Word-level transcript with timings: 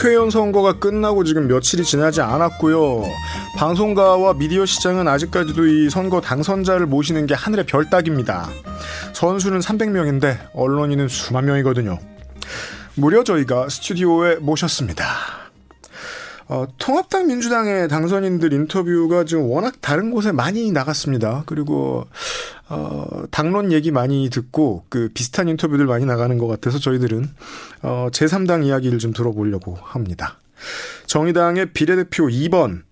국회의원 0.00 0.30
선거가 0.30 0.78
끝나고 0.78 1.24
지금 1.24 1.46
며칠이 1.46 1.84
지나지 1.84 2.22
않았고요. 2.22 3.04
방송가와 3.58 4.32
미디어 4.32 4.64
시장은 4.64 5.06
아직까지도 5.06 5.66
이 5.66 5.90
선거 5.90 6.22
당선자를 6.22 6.86
모시는 6.86 7.26
게 7.26 7.34
하늘의 7.34 7.66
별 7.66 7.90
따기입니다. 7.90 8.48
선수는 9.12 9.58
300명인데 9.58 10.38
언론인은 10.54 11.08
수만 11.08 11.44
명이거든요. 11.44 11.98
무려 12.94 13.22
저희가 13.22 13.68
스튜디오에 13.68 14.36
모셨습니다. 14.36 15.04
어, 16.48 16.66
통합당 16.78 17.26
민주당의 17.26 17.88
당선인들 17.88 18.54
인터뷰가 18.54 19.24
지금 19.24 19.50
워낙 19.50 19.74
다른 19.82 20.10
곳에 20.10 20.32
많이 20.32 20.72
나갔습니다. 20.72 21.42
그리고 21.44 22.06
어, 22.70 23.24
당론 23.30 23.72
얘기 23.72 23.90
많이 23.90 24.30
듣고 24.30 24.84
그 24.88 25.10
비슷한 25.12 25.48
인터뷰들 25.48 25.86
많이 25.86 26.06
나가는 26.06 26.38
것 26.38 26.46
같아서 26.46 26.78
저희들은 26.78 27.28
어, 27.82 28.08
제3당 28.12 28.64
이야기를 28.64 28.98
좀 28.98 29.12
들어보려고 29.12 29.74
합니다. 29.74 30.38
정의당의 31.06 31.72
비례대표 31.72 32.28
2번 32.28 32.82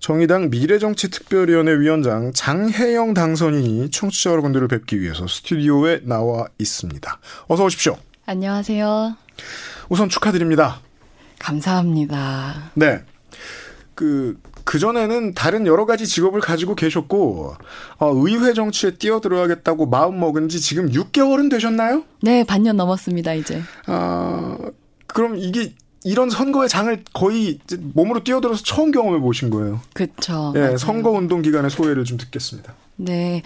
정의당 0.00 0.50
미래정치특별위원회 0.50 1.78
위원장 1.78 2.32
장혜영 2.32 3.14
당선인이 3.14 3.90
청취자 3.90 4.30
여러분들을 4.30 4.66
뵙기 4.66 5.00
위해서 5.00 5.28
스튜디오에 5.28 6.00
나와 6.02 6.46
있습니다. 6.58 7.20
어서 7.46 7.64
오십시오. 7.64 7.96
안녕하세요. 8.26 9.16
우선 9.88 10.08
축하드립니다. 10.08 10.80
감사합니다. 11.38 12.72
네. 12.74 13.04
그, 13.94 14.36
그전에는 14.72 15.34
다른 15.34 15.66
여러 15.66 15.84
가지 15.84 16.06
직업을 16.06 16.40
가지고 16.40 16.74
계셨고, 16.74 17.56
어, 17.98 18.12
의회 18.14 18.54
정치에 18.54 18.92
뛰어들어야겠다고 18.92 19.84
마음 19.84 20.18
먹은 20.18 20.48
지 20.48 20.62
지금 20.62 20.88
6개월은 20.88 21.50
되셨나요? 21.50 22.04
네, 22.22 22.42
반년 22.42 22.78
넘었습니다, 22.78 23.34
이제. 23.34 23.60
아, 23.84 24.56
그럼 25.08 25.36
이게 25.36 25.74
이런 26.04 26.30
선거의 26.30 26.70
장을 26.70 27.04
거의 27.12 27.58
몸으로 27.92 28.24
뛰어들어서 28.24 28.62
처음 28.64 28.92
경험해 28.92 29.20
보신 29.20 29.50
거예요. 29.50 29.82
그렇죠. 29.92 30.54
예, 30.56 30.78
선거 30.78 31.10
운동 31.10 31.42
기간의 31.42 31.70
소회를 31.70 32.04
좀 32.04 32.16
듣겠습니다. 32.16 32.74
네. 33.02 33.42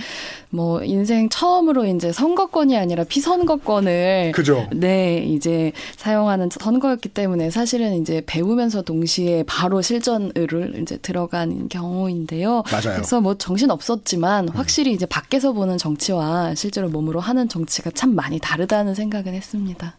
뭐 0.51 0.83
인생 0.85 1.29
처음으로 1.29 1.87
이제 1.87 2.13
선거권이 2.13 2.77
아니라 2.77 3.05
피선거권을 3.05 4.33
그죠. 4.35 4.69
네, 4.73 5.19
이제 5.19 5.73
사용하는 5.97 6.49
선거였기 6.51 7.11
때문에 7.11 7.51
사실은 7.51 8.01
이제 8.01 8.23
배우면서 8.27 8.83
동시에 8.83 9.45
바로 9.47 9.83
실전을 9.83 10.81
이제 10.83 10.99
들어간 10.99 11.69
경우인데요. 11.69 12.63
맞아요. 12.71 12.97
그래서 12.97 13.21
뭐 13.21 13.35
정신 13.37 13.71
없었지만 13.71 14.49
확실히 14.51 14.93
이제 14.93 15.07
밖에서 15.07 15.53
보는 15.53 15.79
정치와 15.79 16.55
실제로 16.55 16.89
몸으로 16.89 17.21
하는 17.21 17.49
정치가 17.49 17.91
참 17.91 18.15
많이 18.15 18.39
다르다는 18.39 18.95
생각은 18.95 19.35
했습니다. 19.35 19.97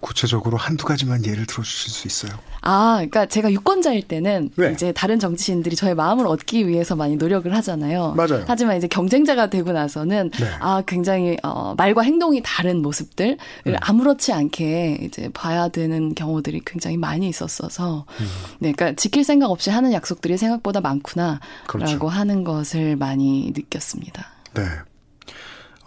구체적으로 0.00 0.56
한두 0.56 0.84
가지만 0.84 1.24
예를 1.24 1.46
들어 1.46 1.62
주실 1.62 1.90
수 1.90 2.06
있어요? 2.06 2.38
아, 2.60 2.96
그러니까 2.96 3.26
제가 3.26 3.52
유권자일 3.52 4.02
때는 4.02 4.50
네. 4.56 4.72
이제 4.72 4.92
다른 4.92 5.18
정치인들이 5.18 5.76
저의 5.76 5.94
마음을 5.94 6.26
얻기 6.26 6.66
위해서 6.68 6.96
많이 6.96 7.16
노력을 7.16 7.52
하잖아요. 7.54 8.14
맞아요. 8.16 8.44
하지만 8.46 8.76
이제 8.76 8.86
경쟁자가 8.88 9.50
되고 9.50 9.72
나서는 9.72 10.30
네. 10.30 10.46
아, 10.60 10.82
굉장히 10.86 11.36
어 11.42 11.74
말과 11.76 12.02
행동이 12.02 12.42
다른 12.44 12.82
모습들을 12.82 13.36
음. 13.66 13.76
아무렇지 13.80 14.32
않게 14.32 14.98
이제 15.02 15.30
봐야 15.32 15.68
되는 15.68 16.14
경우들이 16.14 16.62
굉장히 16.66 16.96
많이 16.96 17.28
있었어서 17.28 18.04
음. 18.20 18.26
네, 18.58 18.72
그러니까 18.72 18.96
지킬 19.00 19.24
생각 19.24 19.50
없이 19.50 19.70
하는 19.70 19.92
약속들이 19.92 20.36
생각보다 20.36 20.80
많구나라고 20.80 21.40
그렇죠. 21.66 22.08
하는 22.08 22.44
것을 22.44 22.96
많이 22.96 23.52
느꼈습니다. 23.54 24.26
네. 24.54 24.62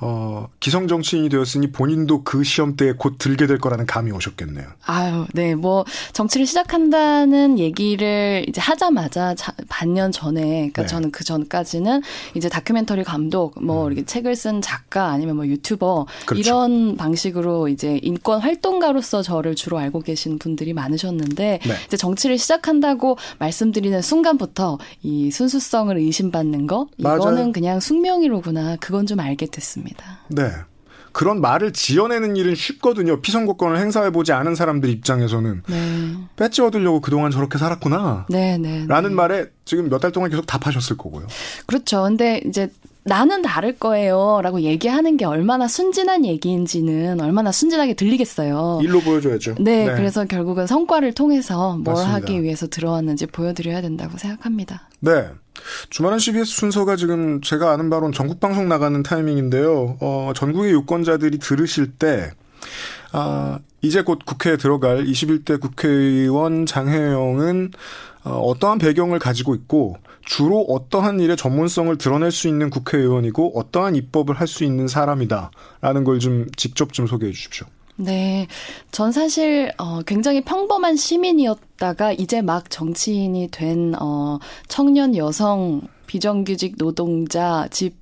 어, 0.04 0.48
기성 0.60 0.88
정치인이 0.88 1.30
되었으니 1.30 1.72
본인도 1.72 2.24
그 2.24 2.44
시험대에 2.44 2.94
곧 2.98 3.18
들게 3.20 3.46
될 3.46 3.60
거라는 3.60 3.86
감이 3.86 4.12
오셨겠네요. 4.12 4.66
아유, 4.86 5.28
네, 5.34 5.54
뭐 5.54 5.86
정치를 6.14 6.48
시작한다는 6.48 7.60
얘기를 7.60 8.44
이제 8.48 8.60
하자마자 8.60 9.36
자, 9.36 9.54
반년 9.70 10.12
전에, 10.12 10.42
그러니까 10.42 10.82
네. 10.82 10.88
저는 10.88 11.12
그 11.12 11.24
전까지는 11.24 12.02
이제 12.34 12.50
다큐멘터리 12.50 13.04
감독, 13.04 13.64
뭐 13.64 13.88
이렇게 13.88 14.04
책을 14.04 14.36
쓴 14.36 14.60
작가 14.62 15.10
아니면 15.10 15.36
뭐 15.36 15.46
유튜버 15.46 16.02
음. 16.02 16.06
그렇죠. 16.26 16.42
이런 16.42 16.98
방식으로 16.98 17.68
이제 17.68 18.00
인권 18.02 18.42
활동가로서 18.42 19.22
저를 19.22 19.54
주로 19.56 19.78
알고 19.78 20.00
계신 20.00 20.40
분들이 20.40 20.74
많으셨는데 20.74 21.60
네. 21.64 21.74
이제 21.86 21.96
정치를 21.96 22.40
시작한다고 22.40 23.18
말씀드리는 23.38 24.02
순간부터 24.02 24.80
이 25.04 25.30
순수성을 25.30 25.96
의심받는 25.96 26.66
거 26.66 26.88
맞아요. 26.98 27.18
이거는 27.18 27.52
그냥 27.52 27.80
숙명이로구나 27.80 28.78
그건 28.80 29.06
좀 29.06 29.20
알게 29.20 29.46
됐습니다. 29.46 29.91
네. 30.30 30.52
그런 31.14 31.42
말을 31.42 31.74
지어내는 31.74 32.38
일은 32.38 32.56
쉽거든요. 32.56 33.20
피선거권을 33.22 33.78
행사해보지 33.78 34.32
않은 34.32 34.56
사람들 34.56 34.90
입장에서는. 34.90 35.64
네, 35.68 36.14
배지 36.38 36.62
얻으려고 36.62 37.02
그동안 37.02 37.32
저렇게 37.32 37.58
살았구나. 37.58 38.28
네, 38.30 38.58
네. 38.58 38.86
라는 38.88 39.10
네. 39.10 39.16
말에 39.16 39.46
지금 39.66 39.90
몇 39.90 40.00
달 40.00 40.14
동안 40.14 40.30
계속 40.30 40.46
답하셨을 40.48 40.96
거고요. 40.98 41.28
그렇죠. 41.66 42.04
근데 42.04 42.42
이제 42.46 42.70
나는 43.04 43.42
다를 43.42 43.76
거예요. 43.78 44.42
라고 44.44 44.62
얘기하는 44.62 45.18
게 45.18 45.26
얼마나 45.26 45.68
순진한 45.68 46.26
얘기인지는 46.26 47.20
얼마나 47.20 47.52
순진하게 47.52 47.96
들리겠어요. 47.96 48.80
일로 48.84 49.00
보여줘야죠. 49.00 49.56
네, 49.60 49.86
그래서 49.96 50.26
결국은 50.26 50.68
성과를 50.68 51.14
통해서 51.14 51.78
뭘 51.78 51.96
맞습니다. 51.96 52.14
하기 52.16 52.44
위해서 52.44 52.68
들어왔는지 52.68 53.26
보여드려야 53.28 53.82
된다고 53.82 54.18
생각합니다. 54.18 54.90
네. 55.00 55.30
주말은 55.90 56.20
CBS 56.20 56.46
순서가 56.46 56.96
지금 56.96 57.42
제가 57.42 57.72
아는 57.72 57.90
바로는 57.90 58.14
전국 58.14 58.40
방송 58.40 58.70
나가는 58.70 59.02
타이밍인데요. 59.04 59.98
어, 60.00 60.32
전국의 60.36 60.72
유권자들이 60.72 61.40
들으실 61.40 61.92
때, 61.94 62.32
아, 63.12 63.60
이제 63.82 64.04
곧 64.04 64.20
국회에 64.26 64.58
들어갈 64.58 65.04
21대 65.06 65.60
국회의원 65.60 66.66
장혜영은 66.66 67.72
어, 68.24 68.30
어떠한 68.30 68.78
배경을 68.78 69.20
가지고 69.20 69.56
있고 69.56 69.98
주로 70.24 70.62
어떠한 70.62 71.20
일에 71.20 71.36
전문성을 71.36 71.98
드러낼 71.98 72.32
수 72.32 72.48
있는 72.48 72.70
국회의원이고 72.70 73.58
어떠한 73.58 73.96
입법을 73.96 74.36
할 74.40 74.48
수 74.48 74.64
있는 74.64 74.88
사람이다라는 74.88 76.04
걸 76.04 76.20
좀 76.20 76.48
직접 76.58 76.94
좀 76.94 77.08
소개해 77.08 77.32
주십시오. 77.32 77.68
네. 77.96 78.48
전 78.92 79.12
사실, 79.12 79.72
어, 79.78 80.02
굉장히 80.06 80.42
평범한 80.42 80.96
시민이었다가 80.96 82.14
이제 82.14 82.42
막 82.42 82.70
정치인이 82.70 83.50
된, 83.52 83.94
어, 84.00 84.40
청년 84.68 85.16
여성 85.16 85.82
비정규직 86.08 86.78
노동자 86.78 87.68
집 87.70 88.01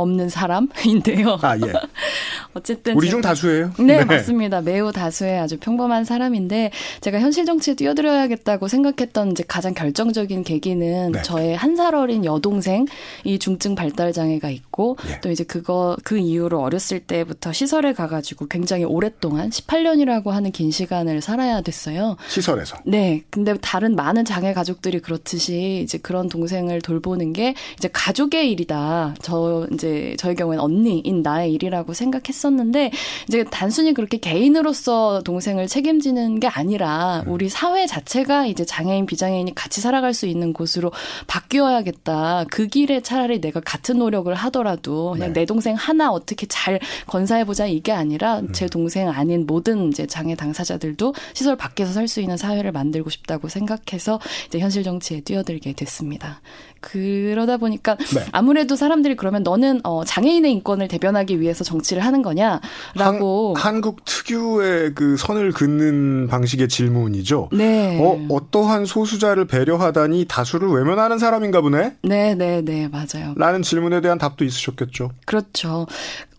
없는 0.00 0.28
사람인데요. 0.28 1.38
아 1.42 1.56
예. 1.56 1.72
어쨌든. 2.54 2.94
우리 2.96 3.08
중 3.08 3.20
다수예요. 3.20 3.72
네, 3.78 4.04
맞습니다. 4.04 4.60
매우 4.60 4.92
다수의 4.92 5.38
아주 5.38 5.56
평범한 5.58 6.04
사람인데 6.04 6.70
제가 7.00 7.20
현실 7.20 7.44
정치에 7.44 7.74
뛰어들어야겠다고 7.74 8.66
생각했던 8.68 9.32
이제 9.32 9.44
가장 9.46 9.72
결정적인 9.74 10.42
계기는 10.44 11.12
네. 11.12 11.22
저의 11.22 11.56
한 11.56 11.70
살 11.80 11.94
어린 11.94 12.24
여동생이 12.26 13.38
중증 13.38 13.74
발달 13.74 14.12
장애가 14.12 14.50
있고 14.50 14.96
예. 15.08 15.20
또 15.20 15.30
이제 15.30 15.44
그거 15.44 15.96
그 16.04 16.18
이후로 16.18 16.60
어렸을 16.60 17.00
때부터 17.00 17.52
시설에 17.52 17.94
가 17.94 18.06
가지고 18.06 18.46
굉장히 18.48 18.84
오랫동안 18.84 19.48
18년이라고 19.50 20.28
하는 20.30 20.50
긴 20.52 20.70
시간을 20.70 21.22
살아야 21.22 21.60
됐어요. 21.62 22.16
시설에서. 22.28 22.76
네. 22.84 23.22
근데 23.30 23.54
다른 23.62 23.94
많은 23.96 24.24
장애 24.24 24.52
가족들이 24.52 24.98
그렇듯이 25.00 25.80
이제 25.84 25.96
그런 25.96 26.28
동생을 26.28 26.82
돌보는 26.82 27.32
게 27.32 27.54
이제 27.78 27.88
가족의 27.92 28.50
일이다. 28.50 29.14
저 29.22 29.66
이제 29.72 29.89
저의 30.18 30.34
경우에는 30.36 30.62
언니인 30.62 31.22
나의 31.22 31.52
일이라고 31.54 31.94
생각했었는데 31.94 32.90
이제 33.28 33.44
단순히 33.50 33.94
그렇게 33.94 34.18
개인으로서 34.18 35.22
동생을 35.22 35.66
책임지는 35.66 36.40
게 36.40 36.46
아니라 36.46 37.24
우리 37.26 37.48
사회 37.48 37.86
자체가 37.86 38.46
이제 38.46 38.64
장애인 38.64 39.06
비장애인이 39.06 39.54
같이 39.54 39.80
살아갈 39.80 40.12
수 40.12 40.26
있는 40.26 40.52
곳으로 40.52 40.92
바뀌어야겠다. 41.26 42.44
그 42.50 42.66
길에 42.66 43.00
차라리 43.00 43.40
내가 43.40 43.60
같은 43.60 43.98
노력을 43.98 44.32
하더라도 44.34 45.12
그냥 45.12 45.32
네. 45.32 45.40
내 45.40 45.46
동생 45.46 45.74
하나 45.74 46.10
어떻게 46.10 46.46
잘 46.46 46.80
건사해 47.06 47.44
보자 47.44 47.66
이게 47.66 47.92
아니라 47.92 48.42
제 48.52 48.66
동생 48.66 49.08
아닌 49.08 49.46
모든 49.46 49.88
이제 49.88 50.06
장애 50.06 50.34
당사자들도 50.34 51.14
시설 51.32 51.56
밖에서 51.56 51.92
살 51.92 52.10
수 52.10 52.20
있는 52.20 52.36
사회를 52.36 52.72
만들고 52.72 53.08
싶다고 53.08 53.48
생각해서 53.48 54.20
이제 54.48 54.58
현실 54.58 54.82
정치에 54.82 55.20
뛰어들게 55.20 55.72
됐습니다. 55.72 56.42
그러다 56.80 57.56
보니까 57.58 57.96
네. 58.14 58.24
아무래도 58.32 58.76
사람들이 58.76 59.16
그러면 59.16 59.42
너는 59.42 59.80
어 59.84 60.04
장애인의 60.04 60.52
인권을 60.52 60.88
대변하기 60.88 61.40
위해서 61.40 61.64
정치를 61.64 62.04
하는 62.04 62.22
거냐라고 62.22 63.54
한, 63.56 63.74
한국 63.74 64.04
특유의 64.04 64.94
그 64.94 65.16
선을 65.16 65.52
긋는 65.52 66.28
방식의 66.28 66.68
질문이죠. 66.68 67.50
네. 67.52 67.98
어, 68.00 68.26
어떠한 68.34 68.86
소수자를 68.86 69.46
배려하다니 69.46 70.26
다수를 70.28 70.68
외면하는 70.68 71.18
사람인가 71.18 71.60
보네? 71.60 71.96
네, 72.02 72.34
네, 72.34 72.62
네, 72.62 72.88
맞아요. 72.88 73.34
라는 73.36 73.62
질문에 73.62 74.00
대한 74.00 74.18
답도 74.18 74.44
있으셨겠죠. 74.44 75.10
그렇죠. 75.26 75.86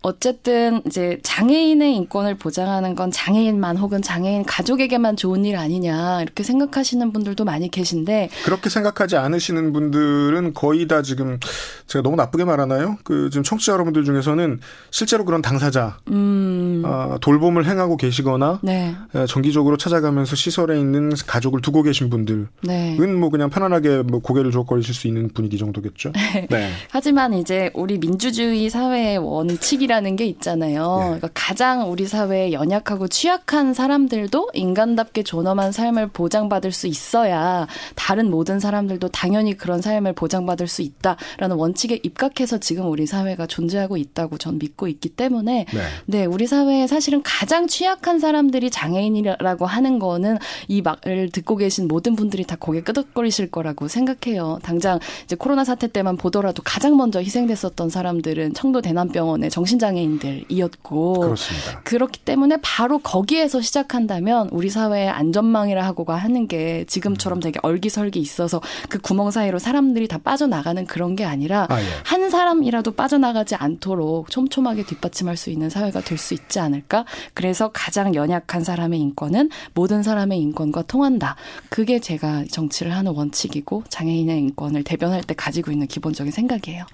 어쨌든 0.02 0.82
이제 0.86 1.18
장애인의 1.22 1.96
인권을 1.96 2.36
보장하는 2.36 2.94
건 2.94 3.10
장애인만 3.10 3.76
혹은 3.76 4.02
장애인 4.02 4.44
가족에게만 4.44 5.16
좋은 5.16 5.44
일 5.44 5.56
아니냐 5.56 6.22
이렇게 6.22 6.42
생각하시는 6.42 7.12
분들도 7.12 7.44
많이 7.44 7.70
계신데 7.70 8.30
그렇게 8.44 8.68
생각하지 8.68 9.16
않으시는 9.16 9.72
분들은 9.72 10.54
거의 10.54 10.88
다 10.88 11.02
지금 11.02 11.38
제가 11.86 12.02
너무 12.02 12.16
나쁘게 12.16 12.44
말하나요? 12.44 12.98
그 13.04 13.30
지금 13.30 13.44
청취자 13.44 13.72
여러분들 13.72 14.04
중에서는 14.04 14.60
실제로 14.90 15.24
그런 15.24 15.40
당사자 15.40 15.98
음. 16.08 16.82
어, 16.84 17.16
돌봄을 17.20 17.66
행하고 17.66 17.96
계시거나 17.96 18.58
네. 18.62 18.94
정기적으로 19.28 19.76
찾아가면서 19.76 20.34
시설에 20.34 20.78
있는 20.78 21.12
가족을 21.26 21.60
두고 21.60 21.82
계신 21.82 22.10
분들은 22.10 22.48
네. 22.62 22.96
뭐 22.96 23.30
그냥 23.30 23.50
편안하게 23.50 24.02
뭐 24.02 24.20
고개를 24.20 24.50
조거리실 24.50 24.94
수 24.94 25.06
있는 25.06 25.28
분위기 25.28 25.58
정도겠죠. 25.58 26.12
네. 26.50 26.70
하지만 26.90 27.34
이제 27.34 27.70
우리 27.74 27.98
민주주의 27.98 28.68
사회의 28.68 29.18
원칙이 29.18 29.86
인이라는 29.92 30.16
게 30.16 30.24
있잖아요. 30.26 30.96
네. 30.98 31.04
그러니까 31.04 31.28
가장 31.34 31.90
우리 31.90 32.06
사회에 32.06 32.52
연약하고 32.52 33.08
취약한 33.08 33.74
사람들도 33.74 34.50
인간답게 34.54 35.22
존엄한 35.22 35.72
삶을 35.72 36.08
보장받을 36.08 36.72
수 36.72 36.86
있어야 36.86 37.66
다른 37.94 38.30
모든 38.30 38.58
사람들도 38.58 39.08
당연히 39.08 39.56
그런 39.56 39.82
삶을 39.82 40.14
보장받을 40.14 40.66
수 40.66 40.80
있다라는 40.80 41.56
원칙에 41.56 42.00
입각해서 42.02 42.58
지금 42.58 42.88
우리 42.88 43.06
사회가 43.06 43.46
존재하고 43.46 43.98
있다고 43.98 44.38
전 44.38 44.58
믿고 44.58 44.88
있기 44.88 45.10
때문에 45.10 45.66
네, 45.72 45.80
네 46.06 46.24
우리 46.24 46.46
사회에 46.46 46.86
사실은 46.86 47.22
가장 47.22 47.66
취약한 47.66 48.18
사람들이 48.18 48.70
장애인이라고 48.70 49.66
하는 49.66 49.98
거는 49.98 50.38
이 50.68 50.80
말을 50.80 51.30
듣고 51.30 51.56
계신 51.56 51.86
모든 51.86 52.16
분들이 52.16 52.44
다 52.44 52.56
고개 52.58 52.80
끄덕거리실 52.80 53.50
거라고 53.50 53.88
생각해요. 53.88 54.58
당장 54.62 54.98
이제 55.24 55.36
코로나 55.36 55.64
사태 55.64 55.86
때만 55.86 56.16
보더라도 56.16 56.62
가장 56.64 56.96
먼저 56.96 57.20
희생됐었던 57.20 57.90
사람들은 57.90 58.54
청도 58.54 58.80
대남병원의 58.80 59.50
정신 59.50 59.78
장애인들이었고 59.82 61.20
그렇습니다. 61.20 61.80
그렇기 61.82 62.20
때문에 62.20 62.56
바로 62.62 62.98
거기에서 62.98 63.60
시작한다면 63.60 64.48
우리 64.52 64.70
사회의 64.70 65.10
안전망이라 65.10 65.84
하고가 65.84 66.16
하는 66.16 66.48
게 66.48 66.84
지금처럼 66.86 67.40
되게 67.40 67.60
얼기설기 67.62 68.18
있어서 68.20 68.62
그 68.88 68.98
구멍 68.98 69.30
사이로 69.30 69.58
사람들이 69.58 70.08
다 70.08 70.16
빠져나가는 70.16 70.86
그런 70.86 71.14
게 71.14 71.24
아니라 71.24 71.66
아, 71.68 71.80
예. 71.80 71.84
한 72.04 72.30
사람이라도 72.30 72.92
빠져나가지 72.92 73.54
않도록 73.56 74.30
촘촘하게 74.30 74.84
뒷받침할 74.84 75.36
수 75.36 75.50
있는 75.50 75.68
사회가 75.68 76.00
될 76.00 76.22
수 76.22 76.34
있지 76.34 76.60
않을까? 76.60 77.04
그래서 77.34 77.70
가장 77.72 78.14
연약한 78.14 78.64
사람의 78.64 79.00
인권은 79.00 79.50
모든 79.74 80.02
사람의 80.02 80.38
인권과 80.38 80.82
통한다. 80.82 81.36
그게 81.68 81.98
제가 81.98 82.44
정치를 82.50 82.94
하는 82.94 83.12
원칙이고 83.12 83.84
장애인의 83.88 84.38
인권을 84.38 84.84
대변할 84.84 85.22
때 85.22 85.34
가지고 85.34 85.72
있는 85.72 85.86
기본적인 85.88 86.30
생각이에요. 86.32 86.86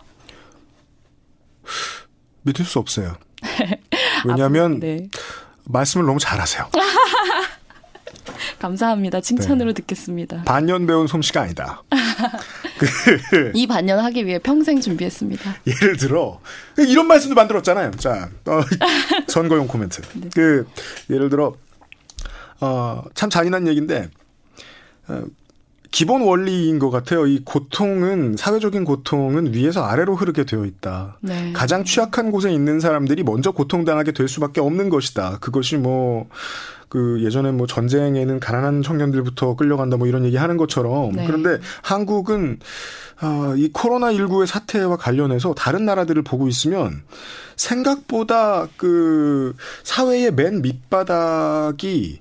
믿을 2.48 2.64
수 2.64 2.78
없어요. 2.78 3.16
왜냐하면 4.26 4.76
아, 4.76 4.78
네. 4.80 5.08
말씀을 5.64 6.06
너무 6.06 6.18
잘하세요. 6.18 6.70
감사합니다. 8.58 9.20
칭찬으로 9.20 9.72
네. 9.72 9.74
듣겠습니다. 9.74 10.42
반년 10.44 10.86
배운 10.86 11.06
솜씨가 11.06 11.42
아니다. 11.42 11.82
그 12.78 13.52
이 13.54 13.66
반년 13.66 14.00
하기 14.00 14.26
위해 14.26 14.38
평생 14.38 14.80
준비했습니다. 14.80 15.56
예를 15.66 15.96
들어 15.96 16.40
이런 16.76 17.06
말씀도 17.06 17.34
만들었잖아요. 17.34 17.92
자 17.92 18.30
어, 18.46 18.60
선거용 19.28 19.68
코멘트. 19.68 20.02
네. 20.14 20.28
그 20.34 20.66
예를 21.10 21.28
들어 21.28 21.54
어, 22.60 23.04
참 23.14 23.30
잔인한 23.30 23.68
얘기인데 23.68 24.08
어, 25.06 25.22
기본 25.90 26.22
원리인 26.22 26.78
것 26.78 26.90
같아요. 26.90 27.26
이 27.26 27.40
고통은 27.44 28.36
사회적인 28.36 28.84
고통은 28.84 29.54
위에서 29.54 29.84
아래로 29.84 30.16
흐르게 30.16 30.44
되어 30.44 30.64
있다. 30.64 31.16
네. 31.20 31.52
가장 31.52 31.84
취약한 31.84 32.30
곳에 32.30 32.52
있는 32.52 32.78
사람들이 32.80 33.22
먼저 33.22 33.52
고통당하게 33.52 34.12
될 34.12 34.28
수밖에 34.28 34.60
없는 34.60 34.88
것이다. 34.90 35.38
그것이 35.40 35.76
뭐. 35.76 36.28
그 36.90 37.22
예전에 37.22 37.52
뭐 37.52 37.66
전쟁에는 37.66 38.40
가난한 38.40 38.80
청년들부터 38.80 39.56
끌려간다 39.56 39.98
뭐 39.98 40.06
이런 40.06 40.24
얘기 40.24 40.38
하는 40.38 40.56
것처럼 40.56 41.12
네. 41.12 41.26
그런데 41.26 41.58
한국은 41.82 42.60
어, 43.20 43.54
이 43.56 43.68
코로나 43.72 44.10
19의 44.12 44.46
사태와 44.46 44.96
관련해서 44.96 45.54
다른 45.54 45.84
나라들을 45.84 46.22
보고 46.22 46.48
있으면 46.48 47.02
생각보다 47.56 48.68
그 48.78 49.54
사회의 49.82 50.32
맨 50.32 50.62
밑바닥이 50.62 52.20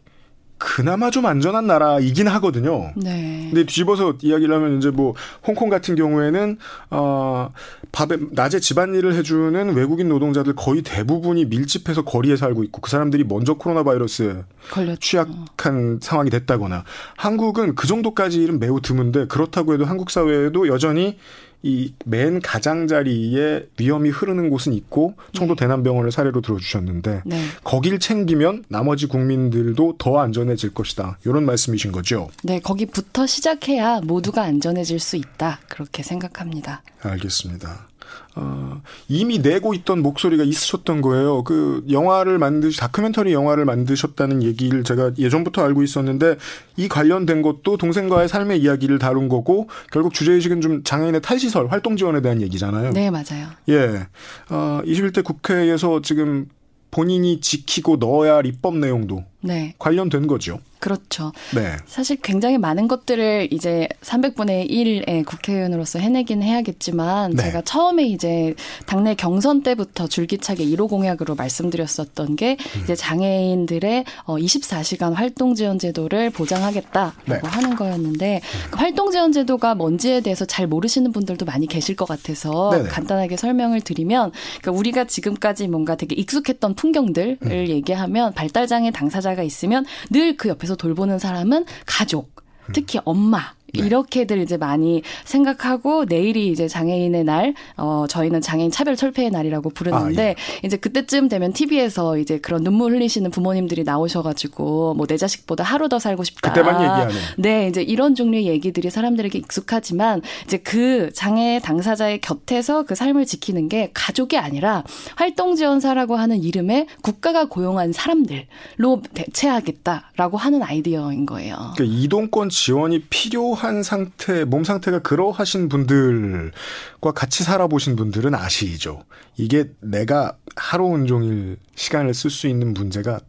그나마 0.58 1.12
좀 1.12 1.26
안전한 1.26 1.68
나라이긴 1.68 2.28
하거든요. 2.28 2.92
네. 2.96 3.48
근데 3.50 3.66
뒤집어서 3.66 4.16
이야기를 4.22 4.54
하면 4.56 4.78
이제 4.78 4.90
뭐 4.90 5.14
홍콩 5.46 5.70
같은 5.70 5.96
경우에는 5.96 6.58
어 6.90 7.52
밥에 7.92 8.18
낮에 8.32 8.60
집안일을 8.60 9.14
해주는 9.14 9.76
외국인 9.76 10.10
노동자들 10.10 10.56
거의 10.56 10.82
대부분이 10.82 11.46
밀집해서 11.46 12.04
거리에 12.04 12.36
살고 12.36 12.64
있고 12.66 12.82
그 12.82 12.90
사람들이 12.90 13.24
먼저 13.24 13.54
코로나 13.54 13.84
바이러스에 13.84 14.44
걸렸죠. 14.72 15.00
취약한 15.00 16.00
상황이 16.02 16.30
됐다거나 16.30 16.84
한국은 17.16 17.76
그 17.76 17.88
정도까지 17.88 18.42
일은 18.42 18.60
매우 18.60 18.82
드문데 18.82 19.28
그렇다고 19.28 19.74
해도 19.74 19.86
한국 19.86 20.10
사회에도 20.10 20.68
여전히 20.68 21.18
이 21.64 21.94
맨 22.06 22.40
가장자리에 22.40 23.68
위험이 23.80 24.10
흐르는 24.10 24.50
곳은 24.50 24.74
있고 24.74 25.16
청도 25.34 25.56
네. 25.56 25.66
대남병원을 25.66 26.12
사례로 26.12 26.42
들어주셨는데 26.42 27.24
네. 27.26 27.42
거길 27.64 28.00
챙기면 28.00 28.64
나머지 28.70 29.08
국민들도 29.08 29.96
더 29.98 30.20
안전해질 30.20 30.74
것이다. 30.74 31.18
이런 31.26 31.46
말씀이신 31.46 31.92
거죠? 31.92 32.30
네, 32.44 32.60
거기부터 32.60 33.26
시작해야 33.28 34.02
모두가 34.02 34.44
안전해질 34.44 35.00
수 35.00 35.16
있다. 35.18 35.60
그렇게 35.68 36.04
생각합니다. 36.04 36.84
알겠습니다. 37.02 37.88
어, 38.36 38.82
이미 39.08 39.40
내고 39.40 39.74
있던 39.74 40.02
목소리가 40.02 40.44
있으셨던 40.44 41.02
거예요. 41.02 41.44
그 41.44 41.84
영화를 41.90 42.38
만드시 42.38 42.80
다큐멘터리 42.80 43.34
영화를 43.34 43.66
만드셨다는 43.66 44.44
얘기를 44.44 44.84
제가 44.84 45.12
예전부터 45.18 45.64
알고 45.64 45.84
있었는데 45.84 46.38
이 46.76 46.88
관련된 46.88 47.42
것도 47.42 47.78
동생과의 47.78 48.28
삶의 48.28 48.62
이야기를 48.62 49.00
다룬 49.00 49.28
거고 49.28 49.70
결국 49.92 50.14
주제의식은 50.14 50.62
좀 50.62 50.84
장애인의 50.84 51.22
탈시설 51.22 51.68
활동 51.68 51.98
지원에 51.98 52.22
대한 52.22 52.42
얘기잖아요. 52.42 52.92
네, 52.92 53.10
맞아요. 53.10 53.48
예. 53.70 54.08
어, 54.50 54.82
21대 54.86 55.24
국회에서 55.24 56.02
지금 56.02 56.48
본인이 56.92 57.42
지키고 57.42 57.98
넣어야 57.98 58.36
할 58.36 58.46
입법 58.46 58.78
내용도 58.78 59.24
네. 59.42 59.74
관련된 59.78 60.28
거죠. 60.28 60.60
그렇죠. 60.80 61.32
네. 61.56 61.76
사실 61.88 62.18
굉장히 62.22 62.58
많은 62.58 62.88
것들을 62.88 63.48
이제 63.52 63.88
300분의 64.02 64.70
1의 64.70 65.26
국회의원으로서 65.26 66.00
해내긴 66.00 66.44
해야겠지만 66.44 67.32
네. 67.32 67.44
제가 67.44 67.62
처음에 67.62 68.06
이제 68.06 68.54
당내 68.86 69.16
경선 69.16 69.64
때부터 69.64 70.08
줄기차게 70.08 70.64
1호 70.66 70.88
공약으로 70.88 71.36
말씀드렸었던 71.36 72.36
게 72.36 72.58
음. 72.76 72.82
이제 72.84 72.96
장애인들의 72.96 74.06
24시간 74.26 75.12
어, 75.12 75.14
활동 75.14 75.56
지원 75.56 75.80
제도를 75.80 76.30
보장하겠다라고 76.30 77.14
네. 77.26 77.40
하는 77.42 77.76
거였는데 77.76 78.36
음. 78.36 78.72
그 78.72 78.78
활동 78.78 79.12
지원 79.12 79.32
제도가 79.32 79.74
뭔지에 79.74 80.22
대해서 80.22 80.46
잘 80.46 80.68
모르시는 80.68 81.12
분들도 81.12 81.46
많이 81.46 81.66
계실 81.66 81.96
것 81.96 82.08
같아서 82.08 82.70
네네. 82.72 82.90
간단하게 82.90 83.36
설명을 83.36 83.82
드리면 83.82 84.32
그러니까 84.62 84.72
우리가 84.72 85.06
지금까지 85.06 85.68
뭔가 85.68 85.96
되게 85.96 86.16
익숙했던 86.16 86.76
풍경들을 86.76 87.40
음. 87.42 87.68
얘기하면 87.68 88.34
발달 88.34 88.68
장애 88.68 88.92
당사자 88.92 89.27
가 89.36 89.44
있으면 89.44 89.86
늘그 90.10 90.50
옆에 90.50 90.68
옆에서 90.68 90.76
돌보는 90.76 91.20
사람은 91.20 91.66
가족, 91.86 92.36
특히 92.74 93.00
엄마, 93.06 93.54
네. 93.74 93.86
이렇게들 93.86 94.42
이제 94.42 94.58
많이 94.58 95.02
생각하고 95.26 96.06
내일이 96.06 96.48
이제 96.48 96.68
장애인의 96.68 97.24
날, 97.26 97.54
어, 97.76 98.06
저희는 98.08 98.42
장애인 98.42 98.72
차별 98.72 98.96
철폐의 98.96 99.30
날이라고 99.32 99.70
부르는데, 99.72 100.24
아, 100.24 100.30
예. 100.30 100.36
이제 100.66 100.78
그때쯤 100.78 101.28
되면 101.28 101.52
TV에서 101.54 102.18
이제 102.18 102.40
그런 102.40 102.64
눈물 102.64 102.94
흘리시는 102.94 103.32
부모님들이 103.32 103.84
나오셔가지고, 103.84 104.94
뭐 104.96 105.08
내 105.08 105.16
자식보다 105.18 105.64
하루 105.64 105.88
더 105.90 106.00
살고 106.00 106.24
싶다. 106.26 106.52
그때만 106.52 106.82
얘기하는. 106.82 107.16
네, 107.38 107.68
이제 107.68 107.82
이런 107.82 108.14
종류의 108.14 108.46
얘기들이 108.48 108.90
사람들에게 108.90 109.38
익숙하지만, 109.38 110.22
이제 110.46 110.58
그 110.58 111.12
장애 111.14 111.60
당사자의 111.64 112.20
곁에서 112.22 112.84
그 112.84 112.96
삶을 112.96 113.26
지키는 113.26 113.70
게 113.70 113.92
가족이 113.94 114.38
아니라 114.38 114.84
활동 115.16 115.56
지원사라고 115.56 116.16
하는 116.16 116.44
이름에 116.44 116.88
국가가 117.02 117.46
고용한 117.46 117.94
사람들로 117.94 119.02
대체하겠다라고 119.14 120.38
하는 120.38 120.64
아이디어인 120.64 121.26
거예요. 121.26 121.56
그러니까 121.76 121.84
이동권 121.86 122.50
지원이 122.50 123.04
필요 123.10 123.54
그러한 123.58 123.84
상태, 123.84 124.46
몸 124.46 124.64
상태가 124.64 125.00
그러하신 125.00 125.68
분들과 125.70 127.12
같이 127.16 127.44
살아보신 127.44 127.96
분들은 127.96 128.36
아시죠. 128.36 129.04
이게 129.36 129.72
내가 129.82 130.38
하루 130.56 130.86
온종일 130.86 131.58
시간을 131.76 132.14
쓸 132.14 132.30
수 132.30 132.48
있는 132.48 132.74
문제가 132.74 133.20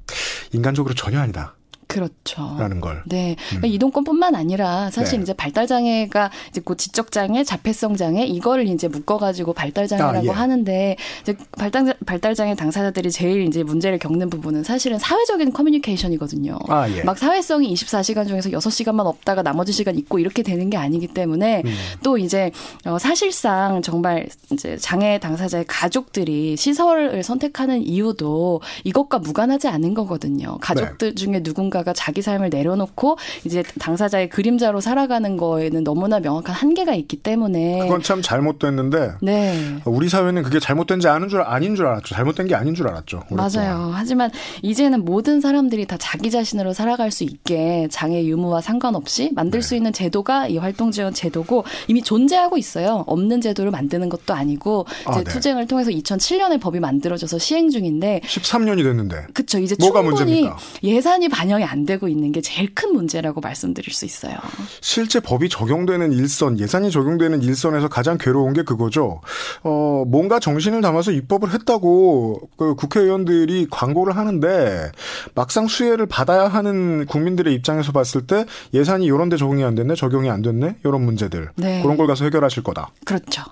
인간적으로 0.52 0.94
전혀 0.94 1.18
아니다. 1.18 1.54
그렇죠. 1.88 2.54
라는 2.58 2.82
걸. 2.82 3.02
네. 3.06 3.34
그러니까 3.48 3.66
음. 3.66 3.72
이동권뿐만 3.72 4.34
아니라 4.34 4.90
사실 4.90 5.18
네. 5.18 5.22
이제 5.22 5.32
발달 5.32 5.66
장애가 5.66 6.30
이제 6.50 6.60
곧 6.60 6.76
지적 6.76 7.10
장애, 7.10 7.42
자폐성 7.42 7.96
장애 7.96 8.24
이거를 8.24 8.68
이제 8.68 8.88
묶어 8.88 9.16
가지고 9.16 9.54
발달 9.54 9.88
장애라고 9.88 10.18
아, 10.18 10.22
예. 10.22 10.28
하는데 10.28 10.96
이제 11.22 11.34
발달 11.56 11.94
발달 12.04 12.34
장애 12.34 12.54
당사자들이 12.54 13.10
제일 13.10 13.46
이제 13.48 13.62
문제를 13.62 13.98
겪는 13.98 14.28
부분은 14.28 14.64
사실은 14.64 14.98
사회적인 14.98 15.54
커뮤니케이션이거든요. 15.54 16.58
아, 16.68 16.88
예. 16.90 17.02
막 17.04 17.16
사회성이 17.16 17.72
24시간 17.72 18.28
중에서 18.28 18.50
6시간만 18.50 19.06
없다가 19.06 19.42
나머지 19.42 19.72
시간 19.72 19.96
있고 19.96 20.18
이렇게 20.18 20.42
되는 20.42 20.68
게 20.68 20.76
아니기 20.76 21.06
때문에 21.06 21.62
음. 21.64 21.74
또 22.02 22.18
이제 22.18 22.52
어 22.84 22.98
사실상 22.98 23.80
정말 23.80 24.28
이제 24.52 24.76
장애 24.76 25.18
당사자의 25.18 25.64
가족들이 25.66 26.56
시설을 26.58 27.22
선택하는 27.22 27.82
이유도 27.82 28.60
이것과 28.84 29.20
무관하지 29.20 29.68
않은 29.68 29.94
거거든요. 29.94 30.58
가족들 30.60 31.14
중에 31.14 31.42
누군가 31.42 31.77
가 31.82 31.92
자기 31.92 32.22
삶을 32.22 32.50
내려놓고 32.50 33.18
이제 33.44 33.62
당사자의 33.78 34.28
그림자로 34.28 34.80
살아가는 34.80 35.36
거에는 35.36 35.84
너무나 35.84 36.18
명확한 36.18 36.54
한계가 36.54 36.94
있기 36.94 37.18
때문에 37.18 37.78
그건 37.80 38.02
참 38.02 38.20
잘못됐는데 38.20 39.12
네. 39.22 39.76
우리 39.84 40.08
사회는 40.08 40.42
그게 40.42 40.58
잘못된지 40.58 41.08
아는 41.08 41.28
줄 41.28 41.42
아닌 41.42 41.76
줄 41.76 41.86
알았죠. 41.86 42.14
잘못된 42.14 42.48
게 42.48 42.54
아닌 42.54 42.74
줄 42.74 42.88
알았죠. 42.88 43.22
오랫동안. 43.30 43.50
맞아요. 43.52 43.92
하지만 43.94 44.30
이제는 44.62 45.04
모든 45.04 45.40
사람들이 45.40 45.86
다 45.86 45.96
자기 45.98 46.30
자신으로 46.30 46.72
살아갈 46.72 47.10
수 47.10 47.24
있게 47.24 47.86
장애 47.90 48.24
유무와 48.24 48.60
상관없이 48.60 49.30
만들 49.34 49.60
네. 49.60 49.66
수 49.66 49.74
있는 49.76 49.92
제도가 49.92 50.48
이 50.48 50.58
활동 50.58 50.90
지원 50.90 51.14
제도고 51.14 51.64
이미 51.86 52.02
존재하고 52.02 52.56
있어요. 52.56 53.04
없는 53.06 53.40
제도를 53.40 53.70
만드는 53.70 54.08
것도 54.08 54.34
아니고 54.34 54.86
아, 55.04 55.12
이제 55.12 55.24
네. 55.24 55.30
투쟁을 55.30 55.66
통해서 55.66 55.90
2007년에 55.90 56.60
법이 56.60 56.80
만들어져서 56.80 57.38
시행 57.38 57.70
중인데 57.70 58.20
13년이 58.24 58.82
됐는데 58.82 59.26
그쵸 59.32 59.58
이제 59.58 59.76
뭐가 59.78 60.02
충분히 60.02 60.24
문제입니까? 60.24 60.56
예산이 60.82 61.28
반영이 61.28 61.64
안 61.68 61.84
되고 61.84 62.08
있는 62.08 62.32
게 62.32 62.40
제일 62.40 62.74
큰 62.74 62.92
문제라고 62.92 63.40
말씀드릴 63.40 63.92
수 63.92 64.04
있어요. 64.04 64.36
실제 64.80 65.20
법이 65.20 65.48
적용되는 65.48 66.12
일선, 66.12 66.58
예산이 66.58 66.90
적용되는 66.90 67.42
일선에서 67.42 67.88
가장 67.88 68.18
괴로운 68.18 68.52
게 68.52 68.62
그거죠. 68.62 69.20
어, 69.62 70.04
뭔가 70.06 70.40
정신을 70.40 70.80
담아서 70.80 71.12
입법을 71.12 71.52
했다고 71.52 72.50
그 72.56 72.74
국회의원들이 72.74 73.68
광고를 73.70 74.16
하는데 74.16 74.90
막상 75.34 75.66
수혜를 75.68 76.06
받아야 76.06 76.48
하는 76.48 77.06
국민들의 77.06 77.52
입장에서 77.54 77.92
봤을 77.92 78.26
때 78.26 78.46
예산이 78.74 79.04
이런 79.04 79.28
데 79.28 79.36
적용이 79.36 79.64
안 79.64 79.74
됐네, 79.74 79.94
적용이 79.94 80.30
안 80.30 80.42
됐네, 80.42 80.76
이런 80.84 81.02
문제들. 81.02 81.50
네. 81.56 81.82
그런 81.82 81.96
걸 81.96 82.06
가서 82.06 82.24
해결하실 82.24 82.62
거다. 82.62 82.90
그렇죠. 83.04 83.42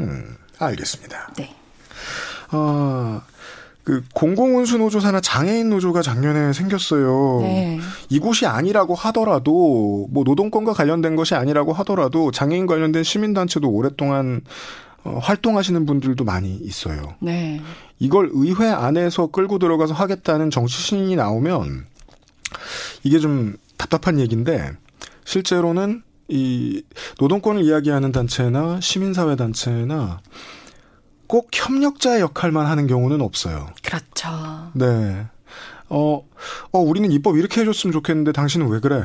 음, 0.00 0.36
알겠습니다. 0.58 1.32
네. 1.36 1.54
아, 2.50 3.22
그 3.90 4.04
공공운수 4.14 4.78
노조사나 4.78 5.20
장애인 5.20 5.68
노조가 5.68 6.00
작년에 6.00 6.52
생겼어요. 6.52 7.40
네. 7.42 7.80
이곳이 8.08 8.46
아니라고 8.46 8.94
하더라도 8.94 10.06
뭐 10.12 10.22
노동권과 10.22 10.74
관련된 10.74 11.16
것이 11.16 11.34
아니라고 11.34 11.72
하더라도 11.72 12.30
장애인 12.30 12.66
관련된 12.66 13.02
시민단체도 13.02 13.68
오랫동안 13.68 14.42
어, 15.02 15.18
활동하시는 15.20 15.86
분들도 15.86 16.22
많이 16.22 16.54
있어요. 16.54 17.16
네. 17.18 17.60
이걸 17.98 18.30
의회 18.32 18.68
안에서 18.68 19.26
끌고 19.26 19.58
들어가서 19.58 19.92
하겠다는 19.92 20.50
정치 20.50 20.80
신인이 20.80 21.16
나오면 21.16 21.86
이게 23.02 23.18
좀 23.18 23.56
답답한 23.76 24.20
얘기인데 24.20 24.70
실제로는 25.24 26.04
이 26.28 26.84
노동권을 27.18 27.64
이야기하는 27.64 28.12
단체나 28.12 28.78
시민사회 28.80 29.34
단체나 29.34 30.20
꼭 31.30 31.48
협력자의 31.52 32.20
역할만 32.22 32.66
하는 32.66 32.88
경우는 32.88 33.20
없어요. 33.20 33.68
그렇죠. 33.84 34.28
네. 34.74 35.26
어, 35.88 36.24
어, 36.72 36.78
우리는 36.80 37.08
입법 37.12 37.36
이렇게 37.36 37.60
해줬으면 37.60 37.92
좋겠는데 37.92 38.32
당신은 38.32 38.66
왜 38.66 38.80
그래? 38.80 39.04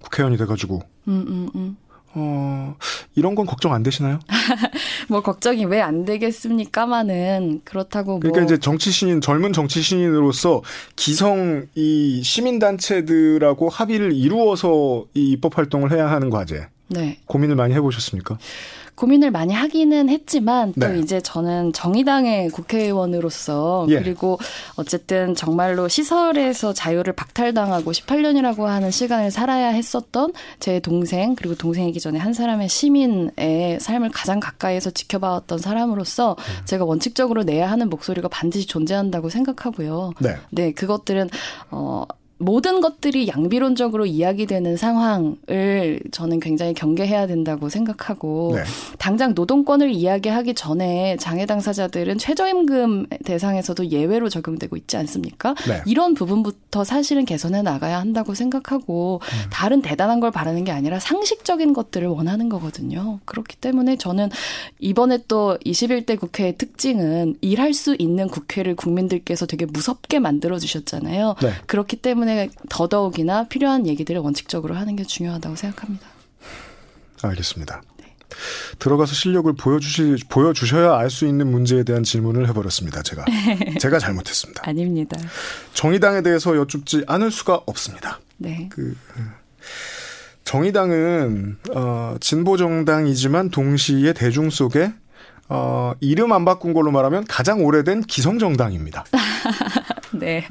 국회의원이 0.00 0.38
돼가지고. 0.38 0.80
음, 1.08 1.24
음, 1.28 1.50
음. 1.54 1.76
어, 2.14 2.74
이런 3.14 3.34
건 3.34 3.44
걱정 3.44 3.74
안 3.74 3.82
되시나요? 3.82 4.18
뭐 5.10 5.20
걱정이 5.20 5.66
왜 5.66 5.82
안 5.82 6.06
되겠습니까마는 6.06 7.60
그렇다고 7.64 8.12
뭐 8.12 8.20
그러니까 8.20 8.44
이제 8.44 8.56
정치 8.58 8.90
신인, 8.90 9.20
젊은 9.20 9.52
정치 9.52 9.82
신인으로서 9.82 10.62
기성 10.96 11.66
이 11.74 12.22
시민단체들하고 12.22 13.68
합의를 13.68 14.14
이루어서 14.14 15.04
이 15.12 15.32
입법 15.32 15.58
활동을 15.58 15.92
해야 15.92 16.10
하는 16.10 16.30
과제. 16.30 16.68
네. 16.88 17.18
고민을 17.26 17.56
많이 17.56 17.74
해보셨습니까? 17.74 18.38
고민을 18.94 19.30
많이 19.30 19.54
하기는 19.54 20.08
했지만 20.08 20.72
또 20.78 20.86
네. 20.86 20.98
이제 20.98 21.20
저는 21.20 21.72
정의당의 21.72 22.50
국회의원으로서 22.50 23.86
예. 23.88 23.98
그리고 23.98 24.38
어쨌든 24.76 25.34
정말로 25.34 25.88
시설에서 25.88 26.72
자유를 26.72 27.14
박탈당하고 27.14 27.90
18년이라고 27.90 28.64
하는 28.64 28.90
시간을 28.90 29.30
살아야 29.30 29.68
했었던 29.68 30.32
제 30.60 30.78
동생 30.80 31.34
그리고 31.34 31.54
동생이기 31.54 32.00
전에 32.00 32.18
한 32.18 32.32
사람의 32.32 32.68
시민의 32.68 33.80
삶을 33.80 34.10
가장 34.10 34.40
가까이에서 34.40 34.90
지켜봐왔던 34.90 35.58
사람으로서 35.58 36.36
음. 36.38 36.66
제가 36.66 36.84
원칙적으로 36.84 37.44
내야 37.44 37.70
하는 37.70 37.88
목소리가 37.88 38.28
반드시 38.28 38.66
존재한다고 38.66 39.30
생각하고요. 39.30 40.12
네. 40.20 40.36
네, 40.50 40.72
그것들은 40.72 41.30
어 41.70 42.04
모든 42.42 42.80
것들이 42.80 43.28
양비론적으로 43.28 44.06
이야기되는 44.06 44.76
상황을 44.76 46.00
저는 46.10 46.40
굉장히 46.40 46.74
경계해야 46.74 47.26
된다고 47.26 47.68
생각하고 47.68 48.52
네. 48.56 48.62
당장 48.98 49.32
노동권을 49.34 49.90
이야기하기 49.90 50.54
전에 50.54 51.16
장애 51.18 51.46
당사자들은 51.46 52.18
최저임금 52.18 53.06
대상에서도 53.24 53.90
예외로 53.90 54.28
적용되고 54.28 54.76
있지 54.76 54.96
않습니까? 54.96 55.54
네. 55.66 55.82
이런 55.86 56.14
부분부터 56.14 56.84
사실은 56.84 57.24
개선해 57.24 57.62
나가야 57.62 57.98
한다고 57.98 58.34
생각하고 58.34 59.20
음. 59.22 59.50
다른 59.50 59.80
대단한 59.82 60.20
걸 60.20 60.30
바라는 60.30 60.64
게 60.64 60.72
아니라 60.72 60.98
상식적인 60.98 61.72
것들을 61.72 62.06
원하는 62.08 62.48
거거든요. 62.48 63.20
그렇기 63.24 63.56
때문에 63.56 63.96
저는 63.96 64.30
이번에 64.78 65.18
또 65.28 65.58
21대 65.64 66.18
국회의 66.18 66.56
특징은 66.56 67.36
일할 67.40 67.74
수 67.74 67.94
있는 67.98 68.28
국회를 68.28 68.74
국민들께서 68.74 69.46
되게 69.46 69.66
무섭게 69.66 70.18
만들어 70.18 70.58
주셨잖아요. 70.58 71.36
네. 71.40 71.52
그렇기 71.66 71.96
때문에 71.96 72.31
더더욱이나 72.68 73.48
필요한 73.48 73.86
얘기들을 73.86 74.20
원칙적으로 74.20 74.74
하는 74.74 74.96
게 74.96 75.04
중요하다고 75.04 75.56
생각합니다. 75.56 76.06
알겠습니다. 77.22 77.82
네. 77.98 78.14
들어가서 78.78 79.14
실력을 79.14 79.52
보여주시, 79.52 80.24
보여주셔야 80.28 80.96
알 80.96 81.10
수 81.10 81.26
있는 81.26 81.50
문제에 81.50 81.84
대한 81.84 82.02
질문을 82.02 82.48
해버렸습니다, 82.48 83.02
제가. 83.02 83.24
제가 83.80 83.98
잘못했습니다. 83.98 84.62
아닙니다. 84.66 85.16
정의당에 85.74 86.22
대해서 86.22 86.56
여쭙지 86.56 87.04
않을 87.06 87.30
수가 87.30 87.60
없습니다. 87.66 88.20
네. 88.38 88.68
그 88.70 88.96
정의당은 90.44 91.58
어, 91.74 92.16
진보 92.20 92.56
정당이지만 92.56 93.50
동시에 93.50 94.12
대중 94.12 94.50
속에 94.50 94.92
어, 95.48 95.92
이름 96.00 96.32
안 96.32 96.44
바꾼 96.44 96.72
걸로 96.72 96.90
말하면 96.90 97.24
가장 97.26 97.64
오래된 97.64 98.02
기성 98.02 98.38
정당입니다. 98.38 99.04
네. 100.18 100.46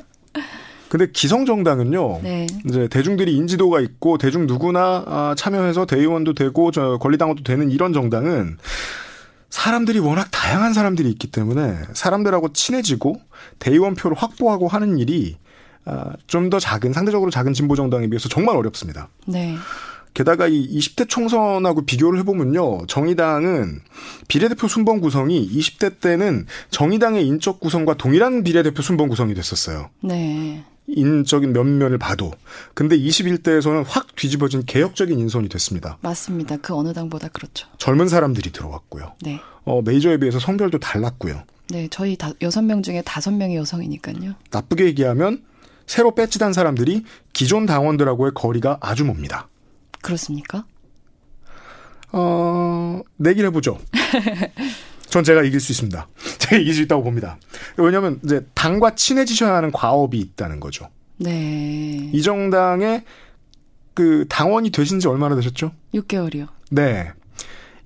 근데 0.92 1.08
기성 1.10 1.46
정당은요. 1.46 2.20
네. 2.22 2.48
이제 2.68 2.90
대중들이 2.90 3.34
인지도가 3.38 3.80
있고 3.80 4.18
대중 4.18 4.46
누구나 4.46 5.06
아, 5.08 5.34
참여해서 5.38 5.86
대의원도 5.86 6.34
되고 6.34 6.70
저 6.72 6.98
권리당원도 6.98 7.44
되는 7.44 7.72
이런 7.72 7.94
정당은 7.94 8.58
사람들이 9.50 10.00
워낙 10.00 10.28
다양한 10.32 10.74
사람들이 10.74 11.10
있기 11.12 11.32
때문에 11.32 11.78
사람들하고 11.94 12.52
친해지고 12.52 13.22
대의원 13.58 13.96
표를 13.96 14.18
확보하고 14.18 14.68
하는 14.68 14.98
일이 14.98 15.38
아, 15.86 16.12
좀더 16.28 16.60
작은 16.60 16.92
상대적으로 16.92 17.32
작은 17.32 17.54
진보 17.54 17.78
정당에 17.78 18.08
비해서 18.08 18.28
정말 18.28 18.58
어렵습니다. 18.58 19.08
네. 19.26 19.56
게다가 20.14 20.50
이 20.50 20.78
20대 20.78 21.08
총선하고 21.08 21.86
비교를 21.86 22.20
해보면요. 22.20 22.88
정의당은 22.88 23.80
비례대표 24.28 24.68
순번 24.68 25.00
구성이 25.00 25.50
20대 25.58 26.02
때는 26.02 26.48
정의당의 26.70 27.26
인적 27.28 27.62
구성과 27.62 27.94
동일한 27.94 28.44
비례대표 28.44 28.82
순번 28.82 29.08
구성이 29.08 29.34
됐었어요. 29.34 29.90
네. 30.02 30.66
인적인 30.96 31.54
면면을 31.54 31.98
봐도. 31.98 32.32
근데 32.74 32.98
21대에서는 32.98 33.84
확 33.88 34.16
뒤집어진 34.16 34.64
개혁적인 34.66 35.20
인선이 35.20 35.50
됐습니다. 35.50 35.98
맞습니다. 36.02 36.58
그 36.58 36.76
어느 36.76 36.94
당보다 36.94 37.30
그렇죠. 37.30 37.68
젊은 37.78 38.08
사람들이 38.08 38.52
들어왔고요. 38.52 39.14
네. 39.22 39.40
어, 39.64 39.82
메이저에 39.82 40.18
비해서 40.18 40.40
성별도 40.40 40.80
달랐고요. 40.80 41.44
네. 41.70 41.88
저희 41.90 42.18
다, 42.18 42.32
여섯 42.42 42.62
명 42.62 42.84
중에 42.84 43.02
다섯 43.06 43.32
명이 43.32 43.56
여성이니까요. 43.56 44.36
나쁘게 44.52 44.86
얘기하면 44.86 45.44
새로 45.88 46.14
배치단 46.14 46.54
사람들이 46.54 47.04
기존 47.34 47.66
당원들하고의 47.66 48.32
거리가 48.34 48.78
아주 48.82 49.04
멉니다. 49.06 49.48
그렇습니까? 50.02 50.66
어, 52.12 53.02
내기를 53.18 53.50
해보죠. 53.50 53.80
전 55.12 55.26
제가 55.26 55.44
이길 55.44 55.60
수 55.60 55.74
있습니다. 55.74 56.08
제가 56.40 56.58
이길 56.58 56.74
수 56.74 56.82
있다고 56.82 57.04
봅니다. 57.04 57.38
왜냐하면 57.78 58.20
이제 58.24 58.46
당과 58.56 58.96
친해지셔야 58.96 59.54
하는 59.54 59.72
과업이 59.72 60.18
있다는 60.18 60.60
거죠. 60.60 60.88
네. 61.18 62.10
이 62.12 62.22
정당의 62.24 63.04
그 63.94 64.26
당원이 64.30 64.72
되신 64.72 65.00
지 65.00 65.10
얼마나 65.10 65.36
되셨죠? 65.36 65.74
6개월이요. 65.94 66.48
네. 66.72 67.12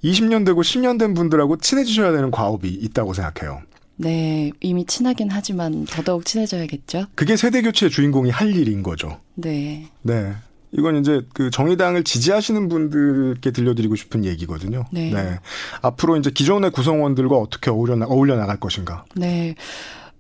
20년 0.04 0.46
되고 0.46 0.62
10년 0.62 1.00
된 1.00 1.16
분들하고 1.16 1.58
친해지셔야 1.58 2.12
되는 2.12 2.30
과업이 2.30 2.70
있다고 2.70 3.14
생각해요. 3.16 3.64
네, 3.98 4.52
이미 4.60 4.86
친하긴 4.86 5.30
하지만 5.32 5.86
더더욱 5.86 6.26
친해져야겠죠. 6.26 7.08
그게 7.16 7.36
세대 7.36 7.62
교체의 7.64 7.90
주인공이 7.90 8.30
할 8.30 8.56
일인 8.56 8.84
거죠. 8.84 9.20
네. 9.34 9.88
네. 10.04 10.34
이건 10.78 10.98
이제 10.98 11.22
그 11.34 11.50
정의당을 11.50 12.04
지지하시는 12.04 12.68
분들께 12.68 13.52
들려드리고 13.52 13.96
싶은 13.96 14.26
얘기거든요. 14.26 14.86
네. 14.92 15.12
네. 15.12 15.40
앞으로 15.82 16.18
이제 16.18 16.30
기존의 16.30 16.72
구성원들과 16.72 17.36
어떻게 17.36 17.72
어울려, 17.72 17.96
나, 17.96 18.06
어울려 18.06 18.36
나갈 18.36 18.60
것인가. 18.60 19.06
네. 19.16 19.56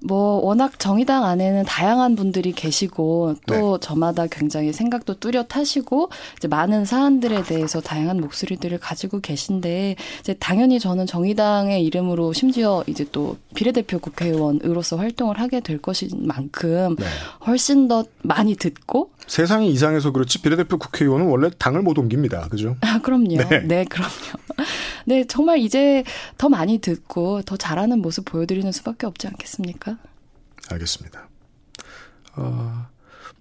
뭐 0.05 0.39
워낙 0.43 0.79
정의당 0.79 1.25
안에는 1.25 1.65
다양한 1.65 2.15
분들이 2.15 2.51
계시고 2.51 3.35
또 3.47 3.77
네. 3.79 3.87
저마다 3.87 4.27
굉장히 4.27 4.71
생각도 4.71 5.15
뚜렷하시고 5.15 6.09
이제 6.37 6.47
많은 6.47 6.85
사안들에 6.85 7.43
대해서 7.43 7.81
다양한 7.81 8.21
목소리들을 8.21 8.77
가지고 8.77 9.19
계신데 9.19 9.95
이제 10.19 10.33
당연히 10.35 10.79
저는 10.79 11.07
정의당의 11.07 11.83
이름으로 11.83 12.33
심지어 12.33 12.83
이제 12.87 13.05
또 13.11 13.37
비례대표 13.55 13.97
국회의원으로서 13.99 14.97
활동을 14.97 15.39
하게 15.39 15.59
될 15.59 15.79
것인 15.79 16.27
만큼 16.27 16.95
네. 16.99 17.05
훨씬 17.47 17.87
더 17.87 18.05
많이 18.21 18.55
듣고 18.55 19.09
세상이 19.27 19.71
이상해서 19.71 20.11
그렇지 20.11 20.41
비례대표 20.41 20.77
국회의원은 20.77 21.27
원래 21.27 21.49
당을 21.57 21.81
못 21.81 21.97
옮깁니다. 21.97 22.47
그죠? 22.49 22.75
아, 22.81 22.99
그럼요. 23.01 23.37
네, 23.37 23.59
네 23.61 23.85
그럼요. 23.85 24.11
네, 25.05 25.23
정말 25.25 25.59
이제 25.59 26.03
더 26.37 26.49
많이 26.49 26.79
듣고 26.79 27.41
더 27.43 27.57
잘하는 27.57 28.01
모습 28.01 28.25
보여드리는 28.25 28.71
수밖에 28.71 29.05
없지 29.07 29.27
않겠습니까? 29.27 29.94
알겠습니다. 30.71 31.27
어, 32.37 32.87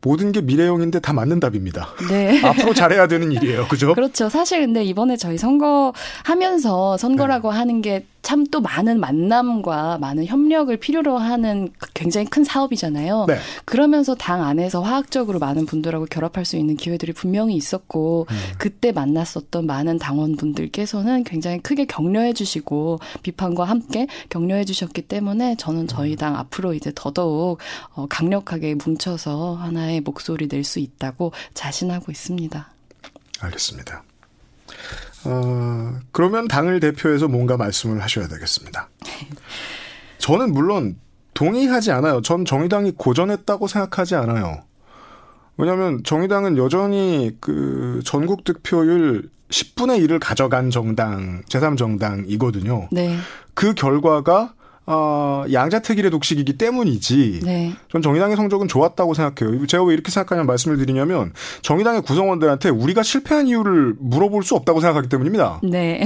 모든 0.00 0.33
게 0.33 0.40
미래형인데 0.40 1.00
다 1.00 1.12
맞는 1.12 1.40
답입니다. 1.40 1.88
네. 2.09 2.40
앞으로 2.45 2.75
잘해야 2.75 3.07
되는 3.09 3.33
일이에요. 3.33 3.66
그죠? 3.69 3.95
그렇죠. 3.95 4.28
사실 4.28 4.61
근데 4.61 4.85
이번에 4.85 5.16
저희 5.16 5.38
선거 5.38 5.93
하면서 6.25 6.97
선거라고 6.97 7.52
네. 7.52 7.59
하는 7.59 7.83
게 7.83 8.07
참 8.25 8.45
또 8.54 8.61
많은 8.61 9.00
만남과 9.00 9.99
많은 9.99 10.26
협력을 10.26 10.76
필요로 10.76 11.19
하는 11.19 11.73
굉장히 11.93 12.26
큰 12.26 12.45
사업이잖아요. 12.45 13.25
네. 13.26 13.37
그러면서 13.64 14.14
당 14.14 14.45
안에서 14.45 14.81
화학적으로 14.81 15.40
많은 15.40 15.66
분들하고 15.66 16.07
결합할 16.07 16.45
수 16.45 16.57
있는 16.57 16.76
기회들이 16.76 17.12
분명히 17.12 17.57
있었고 17.57 18.26
음. 18.31 18.37
그때 18.59 18.93
만났었던 18.93 19.66
많은 19.66 19.99
당원분들께서는 19.99 21.25
굉장히 21.25 21.59
크게 21.59 21.87
격려해 21.87 22.33
주시고 22.33 23.00
비판과 23.25 23.64
함께 23.64 24.07
격려해 24.28 24.64
주셨기 24.64 25.02
때문에 25.02 25.57
저는 25.57 25.88
저희 25.88 26.12
음. 26.12 26.16
당 26.16 26.37
앞으로 26.37 26.75
이제 26.75 26.93
더더욱 26.95 27.59
어, 27.95 28.07
강력하게 28.09 28.76
뭉쳐서 28.76 29.54
하나의 29.54 30.00
목소리 30.00 30.47
낼 30.47 30.64
수 30.64 30.78
있다고 30.78 31.33
자신하고 31.54 32.12
있습니다. 32.12 32.73
알겠습니다. 33.40 34.02
어, 35.25 35.99
그러면 36.12 36.49
당을 36.49 36.81
대표해서 36.81 37.28
뭔가 37.28 37.57
말씀을 37.57 38.02
하셔야 38.02 38.28
되겠습니다. 38.28 38.88
저는 40.19 40.52
물론 40.52 40.97
동의하지 41.35 41.90
않아요. 41.93 42.23
전 42.23 42.45
정의당이 42.45 42.93
고전했다고 42.93 43.66
생각하지 43.66 44.14
않아요. 44.14 44.62
왜냐하면 45.57 46.02
정의당은 46.04 46.57
여전히 46.57 47.37
그 47.40 48.00
전국 48.04 48.45
득표율 48.45 49.31
10분의 49.50 50.04
1을 50.04 50.19
가져간 50.21 50.71
정당, 50.71 51.43
제3정당이거든요. 51.43 52.88
네. 52.90 53.16
그 53.54 53.75
결과가 53.75 54.54
어, 54.87 55.45
양자택일의 55.50 56.11
독식이기 56.11 56.59
때문이지. 56.59 57.41
네. 57.43 57.75
전 57.91 58.03
정의당의 58.03 58.37
성적은 58.37 58.69
좋았다고 58.69 59.14
생각해요. 59.14 59.67
제가 59.67 59.85
왜 59.85 59.95
이렇게 59.95 60.11
생각하냐면 60.11 60.47
말씀을 60.47 60.76
드리냐면 60.76 61.33
정의당의 61.62 62.03
구성원들한테 62.03 62.69
우리가 62.69 63.03
실패한 63.03 63.47
이유를 63.47 63.95
물어볼 63.99 64.43
수 64.43 64.55
없다고 64.55 64.81
생각하기 64.81 65.09
때문입니다. 65.09 65.61
네. 65.62 66.05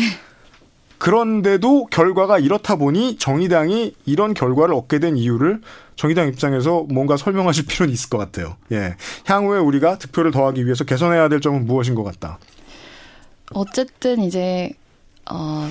그런데도 0.99 1.87
결과가 1.87 2.39
이렇다 2.39 2.77
보니 2.77 3.19
정의당이 3.19 3.95
이런 4.05 4.35
결과를 4.35 4.75
얻게 4.75 4.99
된 4.99 5.17
이유를 5.17 5.61
정의당 5.95 6.29
입장에서 6.29 6.85
뭔가 6.89 7.17
설명하실 7.17 7.67
필요는 7.67 7.93
있을 7.93 8.11
것 8.11 8.19
같아요. 8.19 8.57
예. 8.73 8.97
향후에 9.25 9.59
우리가 9.59 9.99
득표를 9.99 10.33
더하기 10.33 10.65
위해서 10.65 10.85
개선해야 10.85 11.29
될 11.29 11.41
점은 11.41 11.67
무엇인 11.67 11.95
것 11.95 12.03
같다. 12.03 12.39
어쨌든 13.53 14.21
이제 14.23 14.73
어 15.31 15.69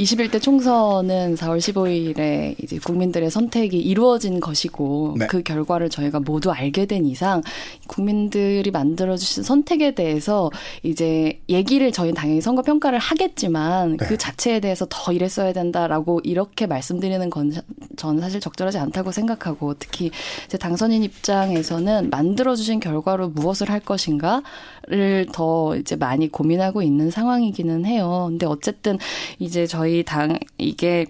21대 0.00 0.40
총선은 0.40 1.34
4월 1.34 1.58
15일에 1.58 2.54
이제 2.62 2.78
국민들의 2.78 3.30
선택이 3.30 3.78
이루어진 3.78 4.40
것이고 4.40 5.16
네. 5.18 5.26
그 5.26 5.42
결과를 5.42 5.90
저희가 5.90 6.20
모두 6.20 6.50
알게 6.50 6.86
된 6.86 7.04
이상 7.04 7.42
국민들이 7.86 8.70
만들어 8.70 9.18
주신 9.18 9.42
선택에 9.42 9.94
대해서 9.94 10.50
이제 10.82 11.38
얘기를 11.50 11.92
저희 11.92 12.14
당연히 12.14 12.40
선거 12.40 12.62
평가를 12.62 12.98
하겠지만 12.98 13.98
네. 13.98 14.06
그 14.06 14.16
자체에 14.16 14.60
대해서 14.60 14.86
더 14.88 15.12
이랬어야 15.12 15.52
된다라고 15.52 16.20
이렇게 16.24 16.66
말씀드리는 16.66 17.28
건 17.28 17.52
저는 17.96 18.22
사실 18.22 18.40
적절하지 18.40 18.78
않다고 18.78 19.12
생각하고 19.12 19.74
특히 19.74 20.10
제 20.48 20.56
당선인 20.56 21.02
입장에서는 21.02 22.08
만들어 22.08 22.56
주신 22.56 22.80
결과로 22.80 23.28
무엇을 23.28 23.68
할 23.68 23.80
것인가를 23.80 25.26
더 25.32 25.76
이제 25.76 25.94
많이 25.96 26.28
고민하고 26.28 26.80
있는 26.80 27.10
상황이기는 27.10 27.84
해요. 27.84 28.28
근데 28.30 28.46
어쨌든 28.46 28.96
이제 29.38 29.66
저희 29.66 29.89
저희 29.90 30.04
당 30.04 30.38
이게 30.56 31.04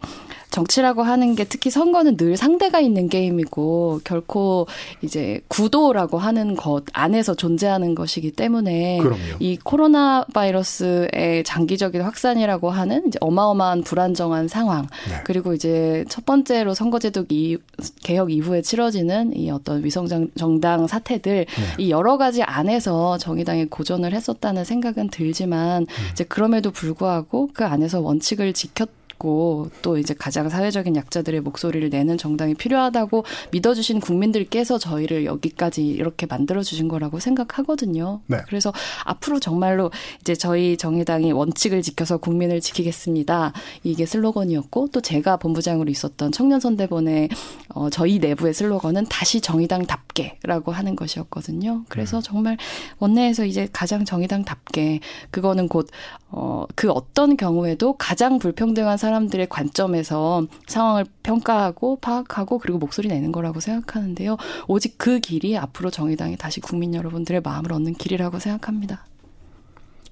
정치라고 0.50 1.02
하는 1.02 1.34
게 1.34 1.44
특히 1.44 1.70
선거는 1.70 2.16
늘 2.16 2.36
상대가 2.36 2.80
있는 2.80 3.08
게임이고 3.08 4.00
결코 4.04 4.66
이제 5.02 5.40
구도라고 5.48 6.18
하는 6.18 6.56
것 6.56 6.84
안에서 6.92 7.34
존재하는 7.34 7.94
것이기 7.94 8.32
때문에 8.32 8.98
그럼요. 8.98 9.18
이 9.38 9.56
코로나 9.56 10.24
바이러스의 10.32 11.44
장기적인 11.44 12.02
확산이라고 12.02 12.70
하는 12.70 13.06
이제 13.06 13.18
어마어마한 13.20 13.82
불안정한 13.82 14.48
상황 14.48 14.86
네. 15.08 15.20
그리고 15.24 15.54
이제 15.54 16.04
첫 16.08 16.26
번째로 16.26 16.74
선거제도 16.74 17.24
이, 17.28 17.56
개혁 18.02 18.32
이후에 18.32 18.62
치러지는 18.62 19.36
이 19.36 19.50
어떤 19.50 19.84
위성 19.84 20.08
정당 20.36 20.86
사태들 20.86 21.46
네. 21.46 21.64
이 21.78 21.90
여러 21.90 22.18
가지 22.18 22.42
안에서 22.42 23.18
정의당이 23.18 23.66
고전을 23.66 24.12
했었다는 24.12 24.64
생각은 24.64 25.08
들지만 25.10 25.82
음. 25.82 25.86
이제 26.12 26.24
그럼에도 26.24 26.70
불구하고 26.70 27.50
그 27.52 27.64
안에서 27.64 28.00
원칙을 28.00 28.52
지켰 28.52 28.99
있고 29.20 29.70
또 29.82 29.98
이제 29.98 30.14
가장 30.14 30.48
사회적인 30.48 30.96
약자들의 30.96 31.42
목소리를 31.42 31.88
내는 31.90 32.16
정당이 32.16 32.54
필요하다고 32.54 33.24
믿어주신 33.52 34.00
국민들께서 34.00 34.78
저희를 34.78 35.26
여기까지 35.26 35.86
이렇게 35.86 36.26
만들어주신 36.26 36.88
거라고 36.88 37.20
생각하거든요. 37.20 38.22
네. 38.26 38.38
그래서 38.46 38.72
앞으로 39.04 39.38
정말로 39.38 39.90
이제 40.22 40.34
저희 40.34 40.76
정의당이 40.76 41.32
원칙을 41.32 41.82
지켜서 41.82 42.16
국민을 42.16 42.60
지키겠습니다. 42.60 43.52
이게 43.84 44.06
슬로건이었고 44.06 44.88
또 44.88 45.00
제가 45.00 45.36
본부장으로 45.36 45.90
있었던 45.90 46.32
청년선대본의 46.32 47.28
어, 47.74 47.90
저희 47.90 48.18
내부의 48.18 48.54
슬로건은 48.54 49.06
다시 49.08 49.40
정의당답게라고 49.40 50.72
하는 50.72 50.96
것이었거든요. 50.96 51.84
그래서 51.88 52.16
음. 52.18 52.22
정말 52.22 52.56
원내에서 52.98 53.44
이제 53.44 53.68
가장 53.72 54.04
정의당답게 54.04 55.00
그거는 55.30 55.68
곧 55.68 55.88
어, 56.32 56.64
그 56.76 56.90
어떤 56.90 57.36
경우에도 57.36 57.94
가장 57.94 58.38
불평등한 58.38 58.96
사람들의 58.96 59.48
관점에서 59.48 60.46
상황을 60.66 61.04
평가하고 61.22 61.96
파악하고 62.00 62.58
그리고 62.58 62.78
목소리 62.78 63.08
내는 63.08 63.32
거라고 63.32 63.60
생각하는데요. 63.60 64.36
오직 64.68 64.96
그 64.96 65.18
길이 65.18 65.56
앞으로 65.56 65.90
정의당이 65.90 66.36
다시 66.36 66.60
국민 66.60 66.94
여러분들의 66.94 67.40
마음을 67.42 67.72
얻는 67.72 67.94
길이라고 67.94 68.38
생각합니다. 68.38 69.04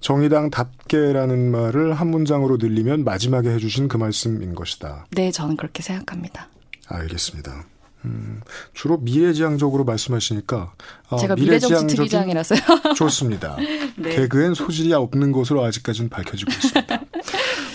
정의당답게라는 0.01 1.51
말을 1.51 1.95
한 1.95 2.09
문장으로 2.09 2.57
늘리면 2.59 3.05
마지막에 3.05 3.51
해주신 3.51 3.89
그 3.89 3.97
말씀인 3.97 4.55
것이다. 4.55 5.07
네, 5.13 5.31
저는 5.31 5.57
그렇게 5.57 5.83
생각합니다. 5.83 6.49
알겠습니다. 6.87 7.65
음, 8.05 8.41
주로 8.75 8.99
미래지향적으로 8.99 9.85
말씀하시니까 9.85 10.73
어, 11.11 11.17
제가 11.17 11.35
미래정치 11.35 11.97
특위장이라서요. 11.97 12.61
좋습니다. 12.97 13.57
네. 13.97 14.17
개그엔 14.17 14.55
소질이 14.55 14.93
없는 14.93 15.33
것으로 15.33 15.65
아직까지는 15.65 16.09
밝혀지고 16.09 16.51
있습니다. 16.51 17.01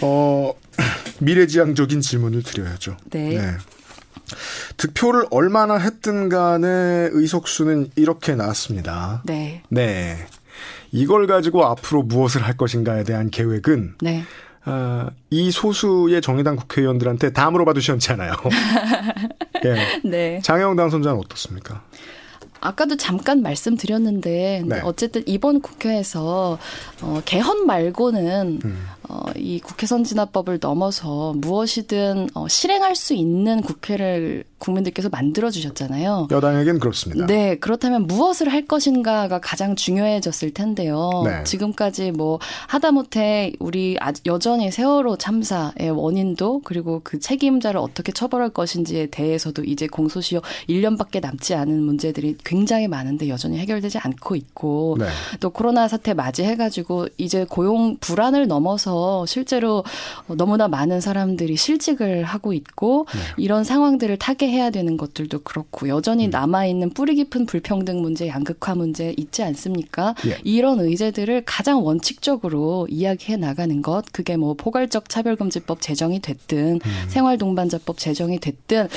어, 0.02 0.54
미래지향적인 1.20 2.02
질문을 2.02 2.44
드려야죠. 2.44 2.98
네. 3.10 3.38
네. 3.38 3.58
득표를 4.78 5.26
얼마나 5.32 5.78
했든 5.78 6.30
간에 6.30 7.10
의석수는 7.12 7.92
이렇게 7.96 8.36
나왔습니다. 8.36 9.22
네. 9.26 9.64
네. 9.70 10.26
이걸 10.92 11.28
가지고 11.28 11.66
앞으로 11.66 12.04
무엇을 12.04 12.44
할 12.44 12.56
것인가에 12.56 13.04
대한 13.04 13.30
계획은 13.30 13.96
네. 14.02 14.24
어, 14.66 15.08
이 15.30 15.52
소수의 15.52 16.22
정의당 16.22 16.56
국회의원들한테 16.56 17.34
다 17.34 17.52
물어봐도 17.52 17.80
시원찮아요. 17.80 18.34
예. 19.66 20.02
네. 20.08 20.40
장영 20.44 20.76
당선자는 20.76 21.20
어떻습니까? 21.20 21.82
아까도 22.62 22.96
잠깐 22.96 23.42
말씀드렸는데 23.42 24.64
네. 24.66 24.82
어쨌든 24.84 25.22
이번 25.26 25.62
국회에서 25.62 26.58
어, 27.02 27.22
개헌 27.26 27.66
말고는 27.68 28.62
음. 28.64 28.88
어, 29.10 29.24
이 29.36 29.60
국회 29.60 29.86
선진화법을 29.86 30.60
넘어서 30.62 31.34
무엇이든 31.36 32.30
어, 32.34 32.48
실행할 32.48 32.96
수 32.96 33.14
있는 33.14 33.62
국회를 33.62 34.46
국민들께서 34.64 35.10
만들어 35.10 35.50
주셨잖아요. 35.52 36.30
여당에겐 36.32 36.80
그렇습니다. 36.80 37.26
네, 37.26 37.56
그렇다면 37.58 38.08
무엇을 38.08 38.48
할 38.48 38.66
것인가가 38.66 39.40
가장 39.40 39.76
중요해졌을 39.76 40.52
텐데요. 40.52 41.24
네. 41.26 41.44
지금까지 41.44 42.12
뭐 42.12 42.40
하다못해 42.68 43.54
우리 43.60 43.98
여전히 44.26 44.72
세월호 44.72 45.18
참사의 45.18 45.92
원인도 45.92 46.62
그리고 46.64 47.02
그 47.04 47.20
책임자를 47.20 47.80
어떻게 47.80 48.14
처벌할 48.14 48.50
것인지에 48.52 49.08
대해서도 49.08 49.66
이제 49.66 49.88
공소시효 49.88 50.40
1년밖에 50.70 51.22
남지 51.22 51.56
않은 51.56 51.82
문제들이 51.82 52.38
굉장히 52.46 52.88
많은데 52.88 53.28
여전히 53.28 53.58
해결되지 53.58 53.98
않고 53.98 54.36
있고 54.38 54.96
네. 54.98 55.08
또 55.42 55.50
코로나 55.50 55.90
사태 55.90 56.14
맞이해 56.14 56.56
가지고 56.56 57.08
이제 57.18 57.46
고용 57.50 57.98
불안을 57.98 58.48
넘어 58.48 58.78
서 59.04 59.26
실제로 59.26 59.84
너무나 60.28 60.70
많은 60.70 61.02
사람들이 61.02 61.58
실직을 61.58 62.24
하고 62.24 62.54
있고 62.54 63.06
네. 63.14 63.20
이런 63.38 63.66
상황들을 63.66 64.18
타개해야 64.18 64.70
되는 64.70 64.96
것들도 64.96 65.40
그렇고 65.40 65.90
여전히 65.90 66.28
음. 66.28 66.30
남아 66.30 66.66
있는 66.68 66.90
뿌리 66.90 67.16
깊은 67.16 67.46
불평등 67.46 68.02
문제, 68.02 68.28
양극화 68.28 68.76
문제 68.76 69.14
있지 69.18 69.44
않습니까? 69.44 70.16
예. 70.26 70.38
이런 70.44 70.80
의제들을 70.80 71.44
가장 71.46 71.86
원칙적으로 71.86 72.88
이야기해 72.90 73.36
나가는 73.38 73.82
것, 73.82 74.06
그게 74.14 74.38
뭐 74.38 74.54
포괄적 74.54 75.10
차별금지법 75.10 75.82
제정이 75.82 76.22
됐든 76.22 76.80
음. 76.84 77.06
생활동반자법 77.10 77.98
제정이 77.98 78.40
됐든 78.40 78.88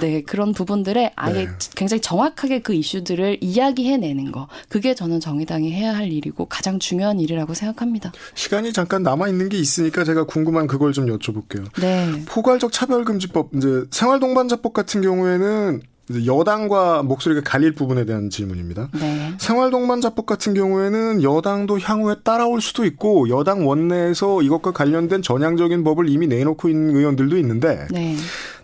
네 0.00 0.22
그런 0.22 0.52
부분들에 0.52 1.12
아예 1.16 1.46
네. 1.46 1.48
굉장히 1.74 2.00
정확하게 2.00 2.60
그 2.60 2.72
이슈들을 2.72 3.38
이야기해내는 3.40 4.30
거, 4.30 4.46
그게 4.68 4.94
저는 4.94 5.18
정의당이 5.18 5.72
해야 5.72 5.96
할 5.96 6.12
일이고 6.12 6.46
가장 6.46 6.78
중요한 6.78 7.18
일이라고 7.18 7.54
생각합니다. 7.54 8.12
시간이 8.34 8.72
잠깐 8.72 9.02
남아 9.02 9.28
있는 9.28 9.45
게 9.48 9.58
있으니까 9.58 10.04
제가 10.04 10.24
궁금한 10.24 10.66
그걸 10.66 10.92
좀 10.92 11.06
여쭤볼게요. 11.06 11.64
네. 11.80 12.24
포괄적 12.26 12.72
차별금지법 12.72 13.50
이제 13.54 13.84
생활동반자법 13.90 14.72
같은 14.72 15.02
경우에는 15.02 15.82
여당과 16.24 17.02
목소리가 17.02 17.42
갈릴 17.42 17.74
부분에 17.74 18.04
대한 18.04 18.30
질문입니다. 18.30 18.88
네. 19.00 19.34
생활동반자법 19.38 20.26
같은 20.26 20.54
경우에는 20.54 21.22
여당도 21.22 21.80
향후에 21.80 22.16
따라올 22.22 22.60
수도 22.60 22.84
있고 22.84 23.28
여당 23.28 23.66
원내에서 23.66 24.42
이것과 24.42 24.72
관련된 24.72 25.22
전향적인 25.22 25.82
법을 25.82 26.08
이미 26.08 26.26
내놓고 26.28 26.68
있는 26.68 26.94
의원들도 26.94 27.36
있는데 27.38 27.86
네. 27.90 28.16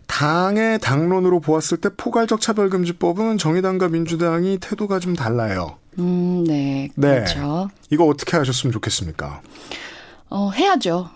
당의 0.07 0.79
당론으로 0.79 1.41
보았을 1.41 1.79
때 1.79 1.89
포괄적 1.97 2.41
차별금지법은 2.41 3.39
정의당과 3.39 3.89
민주당이 3.89 4.59
태도가 4.61 5.01
좀 5.01 5.17
달라요. 5.17 5.79
음, 5.99 6.45
네. 6.47 6.91
네. 6.95 7.09
그렇죠. 7.15 7.71
이거 7.91 8.05
어떻게 8.07 8.37
하셨으면 8.37 8.73
좋겠습니까? 8.73 9.41
어, 10.33 10.51
해야죠. 10.51 11.11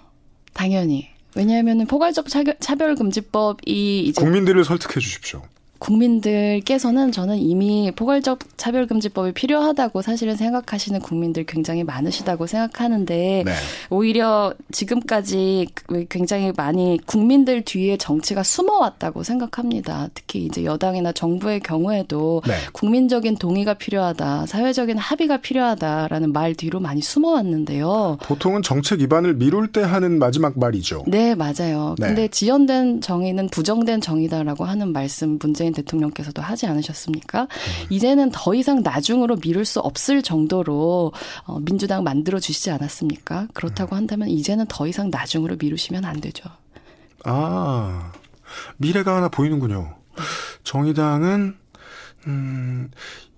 당연히. 0.53 1.09
왜냐하면은 1.35 1.87
포괄적 1.87 2.29
차별, 2.29 2.55
차별금지법이 2.61 4.01
이제 4.01 4.21
국민들을 4.21 4.63
설득해 4.65 5.01
주십시오. 5.01 5.43
국민들께서는 5.79 7.13
저는 7.13 7.39
이미 7.39 7.91
포괄적 7.95 8.41
차별금지법이 8.57 9.33
필요하다고 9.33 10.03
사실은 10.03 10.37
생각하시는 10.37 11.01
국민들 11.01 11.45
굉장히 11.45 11.85
많으시다고 11.85 12.47
생각하는데 12.47 13.43
네. 13.45 13.53
오히려 13.91 14.55
지금까지 14.73 15.67
굉장히 16.09 16.53
많이 16.57 16.99
국민들 17.07 17.63
뒤에 17.63 17.97
정치가 17.97 18.43
숨어왔다고 18.43 19.23
생각합니다. 19.23 20.09
특히 20.15 20.45
이제 20.45 20.65
여당이나 20.65 21.13
정부의 21.13 21.61
경우에도 21.61 22.43
네. 22.47 22.55
국민적인 22.73 23.37
동의가 23.37 23.75
필요하다, 23.75 24.47
사회적인 24.47 24.99
합의가 24.99 25.39
필요하다라는 25.39 26.33
말 26.33 26.55
뒤로 26.55 26.81
많이 26.81 27.03
숨어왔는데요. 27.03 28.19
보통은 28.23 28.63
정책 28.63 29.01
입안을 29.01 29.35
미룰 29.35 29.73
때 29.73 29.83
하는 29.83 30.19
마지막 30.19 30.59
말이죠. 30.59 31.05
네, 31.07 31.35
맞아요. 31.35 31.95
네. 31.99 32.09
근데 32.09 32.29
지연된 32.29 33.01
정의는 33.01 33.49
부정된 33.49 34.01
정의다라고 34.01 34.65
하는 34.65 34.93
말씀 34.93 35.39
문 35.39 35.55
재인 35.67 35.75
대통령께서도 35.75 36.43
하지 36.43 36.67
않으셨습니까? 36.67 37.43
음. 37.43 37.87
이제는 37.91 38.31
더 38.33 38.55
이상 38.55 38.83
나중으로 38.83 39.37
미룰 39.37 39.65
수 39.65 39.81
없을 39.81 40.23
정도로 40.23 41.13
어, 41.45 41.59
민주당 41.61 42.05
만들어 42.05 42.39
주시지 42.39 42.71
않았습니까? 42.71 43.49
그렇다고 43.53 43.95
음. 43.95 43.99
한다면 43.99 44.29
이제는 44.29 44.67
더 44.69 44.87
이상 44.87 45.11
나중으로 45.11 45.57
미루시면 45.59 46.05
안 46.05 46.21
되죠. 46.21 46.49
아, 47.25 48.13
미래가 48.77 49.17
하나 49.17 49.29
보이는군요. 49.29 49.97
정의당은, 50.63 51.57
음, 52.29 52.91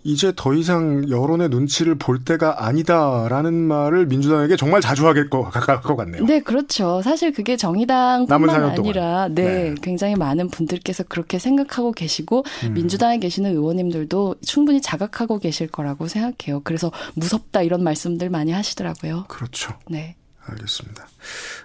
이제 0.05 0.33
더 0.35 0.55
이상 0.55 1.09
여론의 1.11 1.49
눈치를 1.49 1.97
볼 1.97 2.21
때가 2.25 2.67
아니다라는 2.67 3.53
말을 3.55 4.07
민주당에게 4.07 4.57
정말 4.57 4.81
자주 4.81 5.07
하게 5.07 5.29
것, 5.29 5.51
같네요. 5.51 6.25
네, 6.25 6.41
그렇죠. 6.41 7.03
사실 7.03 7.33
그게 7.33 7.57
정의당뿐만. 7.57 8.49
아니라 8.49 9.29
네, 9.29 9.45
네. 9.45 9.75
굉장히 9.83 10.15
많은 10.15 10.49
분들께서 10.49 11.05
그렇게 11.05 11.39
생각하고 11.39 11.93
계시고 11.93 12.45
음. 12.65 12.75
민주당에 12.75 13.19
계시는 13.19 13.51
의원님들도 13.51 14.37
충분히 14.43 14.81
자각하고 14.81 15.39
계실 15.39 15.69
거라고 15.69 16.07
생각해요. 16.07 16.61
그래서 16.65 16.91
무섭다 17.15 17.63
이런 17.63 17.83
말씀들 17.83 18.31
많이 18.31 18.53
하시더라고요. 18.53 19.25
그렇죠. 19.29 19.75
네. 19.91 20.17
알겠습니다. 20.47 21.07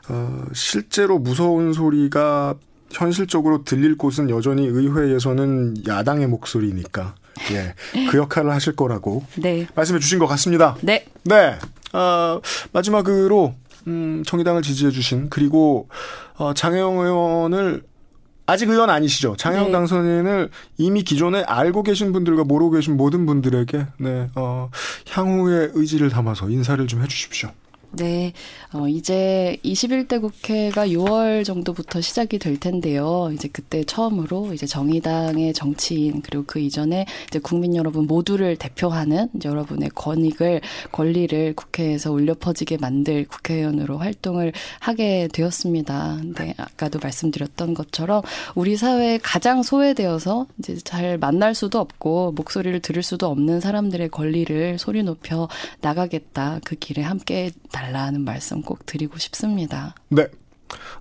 어, 0.09 0.45
실제로 0.53 1.19
무서운 1.19 1.73
소리가 1.73 2.55
현실적으로 2.91 3.63
들릴 3.63 3.97
곳은 3.97 4.29
여전히 4.29 4.67
의회에서는 4.67 5.87
야당의 5.87 6.27
목소리니까, 6.27 7.15
예, 7.51 7.73
그 8.09 8.17
역할을 8.17 8.51
하실 8.51 8.75
거라고 8.75 9.23
네. 9.35 9.67
말씀해 9.75 9.99
주신 9.99 10.19
것 10.19 10.27
같습니다. 10.27 10.75
네. 10.81 11.05
네. 11.23 11.57
어, 11.93 12.41
마지막으로 12.71 13.53
음, 13.87 14.23
정의당을 14.25 14.61
지지해 14.61 14.91
주신 14.91 15.29
그리고 15.29 15.89
어, 16.35 16.53
장혜영 16.53 16.99
의원을 16.99 17.83
아직 18.45 18.69
의원 18.69 18.89
아니시죠? 18.89 19.35
장혜영 19.37 19.67
네. 19.67 19.71
당선인을 19.71 20.49
이미 20.77 21.03
기존에 21.03 21.43
알고 21.43 21.83
계신 21.83 22.11
분들과 22.11 22.43
모르고 22.43 22.71
계신 22.71 22.97
모든 22.97 23.25
분들에게 23.25 23.87
네, 23.99 24.29
어, 24.35 24.69
향후의 25.09 25.71
의지를 25.73 26.09
담아서 26.09 26.49
인사를 26.49 26.85
좀 26.87 27.01
해주십시오. 27.03 27.49
네, 27.95 28.33
어, 28.73 28.87
이제 28.87 29.57
21대 29.63 30.19
국회가 30.19 30.87
6월 30.87 31.45
정도부터 31.45 32.01
시작이 32.01 32.39
될 32.39 32.59
텐데요. 32.59 33.29
이제 33.35 33.47
그때 33.53 33.83
처음으로 33.83 34.51
이제 34.51 34.65
정의당의 34.65 35.53
정치인 35.53 36.23
그리고 36.23 36.43
그 36.47 36.57
이전에 36.57 37.05
이제 37.27 37.37
국민 37.37 37.75
여러분 37.75 38.07
모두를 38.07 38.55
대표하는 38.55 39.29
여러분의 39.45 39.89
권익을 39.89 40.61
권리를 40.91 41.53
국회에서 41.55 42.11
울려 42.11 42.33
퍼지게 42.33 42.77
만들 42.77 43.27
국회의원으로 43.27 43.99
활동을 43.99 44.53
하게 44.79 45.29
되었습니다. 45.31 46.17
근데 46.19 46.55
아까도 46.57 46.97
말씀드렸던 46.97 47.75
것처럼 47.75 48.23
우리 48.55 48.75
사회에 48.75 49.19
가장 49.21 49.61
소외되어서 49.61 50.47
이제 50.57 50.77
잘 50.77 51.19
만날 51.19 51.53
수도 51.53 51.79
없고 51.79 52.31
목소리를 52.31 52.79
들을 52.79 53.03
수도 53.03 53.27
없는 53.27 53.59
사람들의 53.59 54.09
권리를 54.09 54.79
소리 54.79 55.03
높여 55.03 55.47
나가겠다. 55.81 56.59
그 56.65 56.75
길에 56.75 57.03
함께 57.03 57.51
달 57.71 57.82
라는 57.91 58.21
말씀 58.21 58.61
꼭 58.61 58.85
드리고 58.85 59.17
싶습니다. 59.17 59.95
네. 60.09 60.27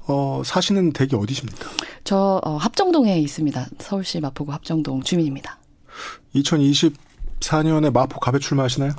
어, 0.07 0.43
사시는 0.45 0.93
댁이 0.93 1.11
어디십니까? 1.15 1.71
저 2.05 2.41
어, 2.45 2.57
합정동에 2.57 3.19
있습니다. 3.19 3.67
서울시 3.79 4.21
마포구 4.21 4.53
합정동 4.53 5.03
주민입니다. 5.03 5.59
2024년에 6.35 7.93
마포 7.93 8.21
갑에 8.21 8.39
출마하시나요? 8.39 8.93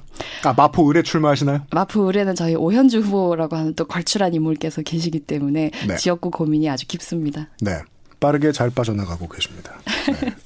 아, 0.44 0.54
마포 0.54 0.90
을에 0.90 1.04
출마하시나요? 1.04 1.66
마포 1.72 2.04
의뢰는 2.06 2.36
저희 2.36 2.56
오현주 2.56 3.00
후보라고 3.00 3.56
하는 3.56 3.74
또 3.76 3.86
걸출한 3.86 4.34
인물께서 4.34 4.82
계시기 4.82 5.20
때문에 5.22 5.72
네. 5.88 5.96
지역구 5.98 6.32
고민이 6.32 6.70
아주 6.70 6.88
깊습니다. 6.88 7.50
네. 7.62 7.82
빠르게 8.20 8.52
잘 8.52 8.70
빠져나가고 8.70 9.28
계십니다. 9.28 9.74
네. 10.08 10.34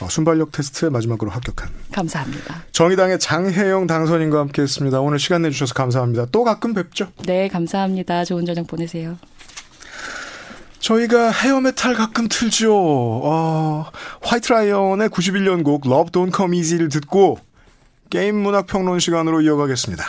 어, 0.00 0.08
순발력 0.08 0.52
테스트에 0.52 0.88
마지막으로 0.88 1.30
합격한 1.30 1.70
감사합니다. 1.92 2.64
정의당의 2.72 3.18
장혜영 3.18 3.86
당선인과 3.86 4.38
함께했습니다. 4.40 5.00
오늘 5.00 5.18
시간 5.18 5.42
내주셔서 5.42 5.74
감사합니다. 5.74 6.26
또 6.32 6.44
가끔 6.44 6.74
뵙죠. 6.74 7.08
네, 7.26 7.48
감사합니다. 7.48 8.24
좋은 8.24 8.46
저녁 8.46 8.66
보내세요. 8.66 9.18
저희가 10.80 11.30
hair 11.30 11.58
metal 11.58 11.94
가끔 11.94 12.26
틀죠. 12.28 12.72
어, 12.74 13.86
화이트 14.22 14.52
라이언의 14.52 15.10
91년 15.10 15.62
곡 15.62 15.86
Love 15.86 16.10
Don't 16.10 16.34
Come 16.34 16.56
Easy를 16.56 16.88
듣고 16.88 17.38
게임 18.08 18.36
문학 18.36 18.66
평론 18.66 18.98
시간으로 18.98 19.42
이어가겠습니다. 19.42 20.04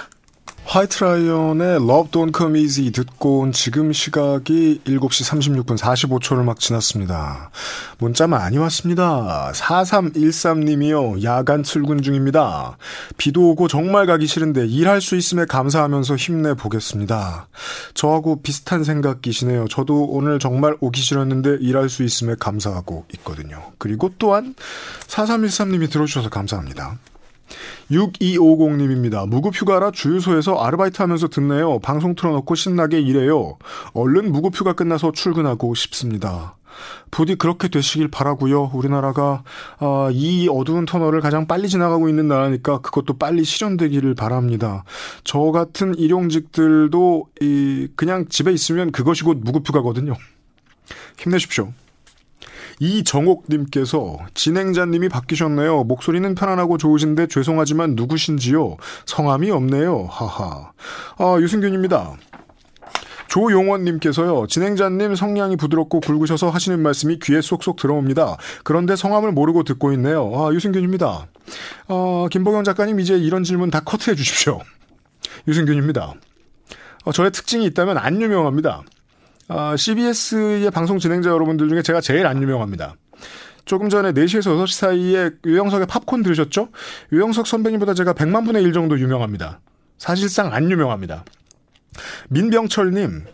화이트 0.71 1.03
라이언의 1.03 1.67
Love 1.83 2.11
Don't 2.11 2.33
Come 2.33 2.57
Easy 2.57 2.91
듣고 2.91 3.39
온 3.39 3.51
지금 3.51 3.91
시각이 3.91 4.79
7시 4.85 5.65
36분 5.65 5.77
45초를 5.77 6.45
막 6.45 6.61
지났습니다. 6.61 7.51
문자 7.97 8.25
많이 8.25 8.57
왔습니다. 8.57 9.51
4313님이요. 9.53 11.23
야간 11.25 11.63
출근 11.63 12.01
중입니다. 12.01 12.77
비도 13.17 13.49
오고 13.49 13.67
정말 13.67 14.05
가기 14.05 14.27
싫은데 14.27 14.65
일할 14.65 15.01
수 15.01 15.17
있음에 15.17 15.43
감사하면서 15.43 16.15
힘내보겠습니다. 16.15 17.49
저하고 17.93 18.41
비슷한 18.41 18.85
생각이시네요. 18.85 19.67
저도 19.67 20.05
오늘 20.05 20.39
정말 20.39 20.77
오기 20.79 21.01
싫었는데 21.01 21.57
일할 21.59 21.89
수 21.89 22.03
있음에 22.03 22.35
감사하고 22.39 23.07
있거든요. 23.15 23.61
그리고 23.77 24.09
또한 24.17 24.55
4313님이 25.07 25.91
들어주셔서 25.91 26.29
감사합니다. 26.29 26.97
6250님입니다. 27.91 29.27
무급휴가라 29.27 29.91
주유소에서 29.91 30.55
아르바이트 30.55 31.01
하면서 31.01 31.27
듣네요. 31.27 31.79
방송 31.79 32.15
틀어놓고 32.15 32.55
신나게 32.55 32.99
일해요. 33.01 33.57
얼른 33.93 34.31
무급휴가 34.31 34.73
끝나서 34.73 35.11
출근하고 35.11 35.75
싶습니다. 35.75 36.55
부디 37.11 37.35
그렇게 37.35 37.67
되시길 37.67 38.09
바라고요. 38.09 38.71
우리나라가 38.73 39.43
아, 39.79 40.09
이 40.11 40.47
어두운 40.49 40.85
터널을 40.85 41.21
가장 41.21 41.47
빨리 41.47 41.67
지나가고 41.67 42.09
있는 42.09 42.27
나라니까 42.27 42.79
그것도 42.79 43.17
빨리 43.17 43.43
실현되기를 43.43 44.15
바랍니다. 44.15 44.83
저 45.23 45.39
같은 45.51 45.95
일용직들도 45.95 47.27
이 47.41 47.87
그냥 47.95 48.25
집에 48.29 48.51
있으면 48.51 48.91
그것이 48.91 49.23
곧 49.23 49.39
무급휴가거든요. 49.43 50.13
힘내십시오. 51.17 51.73
이정옥님께서 52.81 54.17
진행자님이 54.33 55.07
바뀌셨네요. 55.07 55.83
목소리는 55.83 56.33
편안하고 56.33 56.79
좋으신데 56.79 57.27
죄송하지만 57.27 57.95
누구신지요? 57.95 58.77
성함이 59.05 59.51
없네요. 59.51 60.07
하하. 60.09 60.71
아, 61.17 61.37
유승균입니다. 61.39 62.15
조용원님께서요, 63.27 64.47
진행자님 64.47 65.15
성량이 65.15 65.55
부드럽고 65.57 66.01
굵으셔서 66.01 66.49
하시는 66.49 66.81
말씀이 66.81 67.19
귀에 67.19 67.39
쏙쏙 67.39 67.77
들어옵니다. 67.77 68.37
그런데 68.63 68.95
성함을 68.95 69.31
모르고 69.31 69.63
듣고 69.63 69.93
있네요. 69.93 70.31
아, 70.35 70.51
유승균입니다. 70.51 71.27
어, 71.87 72.27
김보경 72.31 72.63
작가님 72.63 72.99
이제 72.99 73.15
이런 73.15 73.43
질문 73.43 73.69
다 73.69 73.81
커트해 73.81 74.15
주십시오. 74.15 74.59
유승균입니다. 75.47 76.15
어, 77.05 77.11
저의 77.11 77.31
특징이 77.31 77.63
있다면 77.67 77.99
안 77.99 78.21
유명합니다. 78.21 78.81
아, 79.53 79.75
CBS의 79.75 80.71
방송 80.71 80.97
진행자 80.97 81.29
여러분들 81.29 81.67
중에 81.67 81.81
제가 81.81 81.99
제일 81.99 82.25
안 82.25 82.41
유명합니다. 82.41 82.95
조금 83.65 83.89
전에 83.89 84.13
4시에서 84.13 84.57
6시 84.63 84.73
사이에 84.73 85.29
유영석의 85.45 85.87
팝콘 85.87 86.23
들으셨죠? 86.23 86.69
유영석 87.11 87.45
선배님보다 87.47 87.93
제가 87.93 88.13
100만 88.13 88.45
분의 88.45 88.63
1 88.63 88.71
정도 88.71 88.97
유명합니다. 88.97 89.59
사실상 89.97 90.53
안 90.53 90.71
유명합니다. 90.71 91.25
민병철님, 92.29 93.25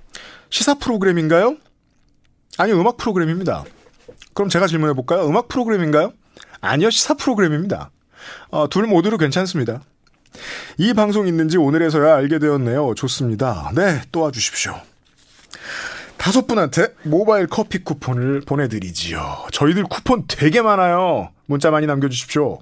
시사 0.50 0.74
프로그램인가요? 0.80 1.56
아니요, 2.58 2.82
음악 2.82 2.98
프로그램입니다. 2.98 3.64
그럼 4.34 4.50
제가 4.50 4.66
질문해 4.66 4.94
볼까요? 4.96 5.28
음악 5.28 5.48
프로그램인가요? 5.50 6.14
아니요, 6.62 6.90
시사 6.90 7.14
프로그램입니다. 7.14 7.92
어, 8.50 8.68
둘 8.68 8.88
모두로 8.88 9.20
괜찮습니다. 9.20 9.82
이 10.80 10.94
방송 10.94 11.28
있는지 11.28 11.58
오늘에서야 11.58 12.16
알게 12.16 12.40
되었네요. 12.40 12.96
좋습니다. 12.96 13.72
네, 13.76 14.02
또 14.12 14.22
와주십시오. 14.22 14.82
다섯 16.28 16.46
분한테 16.46 16.88
모바일 17.04 17.48
커피 17.48 17.86
쿠폰을 17.86 18.42
보내드리지요. 18.42 19.46
저희들 19.54 19.86
쿠폰 19.86 20.26
되게 20.28 20.62
많아요. 20.62 21.30
문자 21.46 21.72
많이 21.72 21.88
남겨주십시오. 21.88 22.60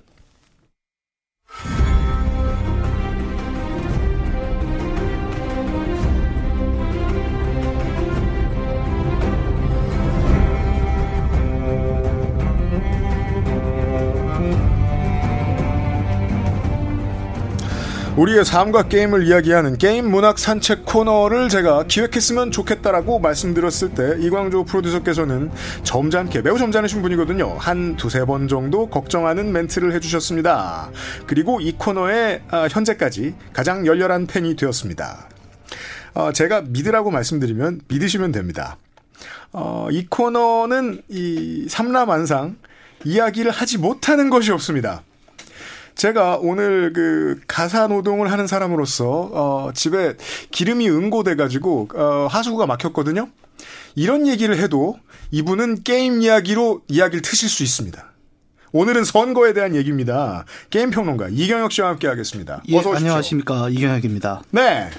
우리의 18.17 18.45
삶과 18.45 18.87
게임을 18.87 19.27
이야기하는 19.27 19.77
게임 19.77 20.09
문학 20.09 20.39
산책 20.39 20.85
코너를 20.85 21.49
제가 21.49 21.83
기획했으면 21.83 22.49
좋겠다라고 22.49 23.19
말씀드렸을 23.19 23.93
때 23.93 24.15
이광조 24.21 24.63
프로듀서께서는 24.63 25.51
점잖게 25.83 26.41
매우 26.41 26.57
점잖으신 26.57 27.01
분이거든요. 27.01 27.57
한 27.57 27.97
두세 27.97 28.23
번 28.23 28.47
정도 28.47 28.89
걱정하는 28.89 29.51
멘트를 29.51 29.91
해주셨습니다. 29.91 30.91
그리고 31.27 31.59
이 31.59 31.73
코너의 31.73 32.43
아, 32.51 32.69
현재까지 32.71 33.35
가장 33.51 33.85
열렬한 33.85 34.27
팬이 34.27 34.55
되었습니다. 34.55 35.27
어, 36.13 36.31
제가 36.31 36.61
믿으라고 36.61 37.11
말씀드리면 37.11 37.81
믿으시면 37.89 38.31
됩니다. 38.31 38.77
어, 39.51 39.89
이 39.91 40.05
코너는 40.05 41.01
이 41.09 41.65
삼라만상 41.67 42.55
이야기를 43.03 43.51
하지 43.51 43.77
못하는 43.77 44.29
것이 44.29 44.53
없습니다. 44.53 45.03
제가 45.95 46.39
오늘 46.41 46.91
그 46.93 47.39
가사 47.47 47.87
노동을 47.87 48.31
하는 48.31 48.47
사람으로서 48.47 49.29
어 49.33 49.71
집에 49.73 50.15
기름이 50.51 50.89
응고돼 50.89 51.35
가지고 51.35 51.87
어 51.95 52.27
하수구가 52.29 52.65
막혔거든요. 52.65 53.29
이런 53.95 54.27
얘기를 54.27 54.57
해도 54.57 54.97
이분은 55.31 55.83
게임 55.83 56.21
이야기로 56.21 56.81
이야기를 56.87 57.21
트실 57.21 57.49
수 57.49 57.63
있습니다. 57.63 58.11
오늘은 58.73 59.05
선거에 59.05 59.53
대한 59.53 59.73
얘기입니다. 59.73 60.43
게임 60.69 60.89
평론가 60.89 61.29
이경혁 61.31 61.71
씨와 61.71 61.89
함께 61.89 62.07
하겠습니다. 62.07 62.61
예, 62.67 62.77
안녕하십니까 62.77 63.69
이경혁입니다. 63.69 64.43
네. 64.51 64.89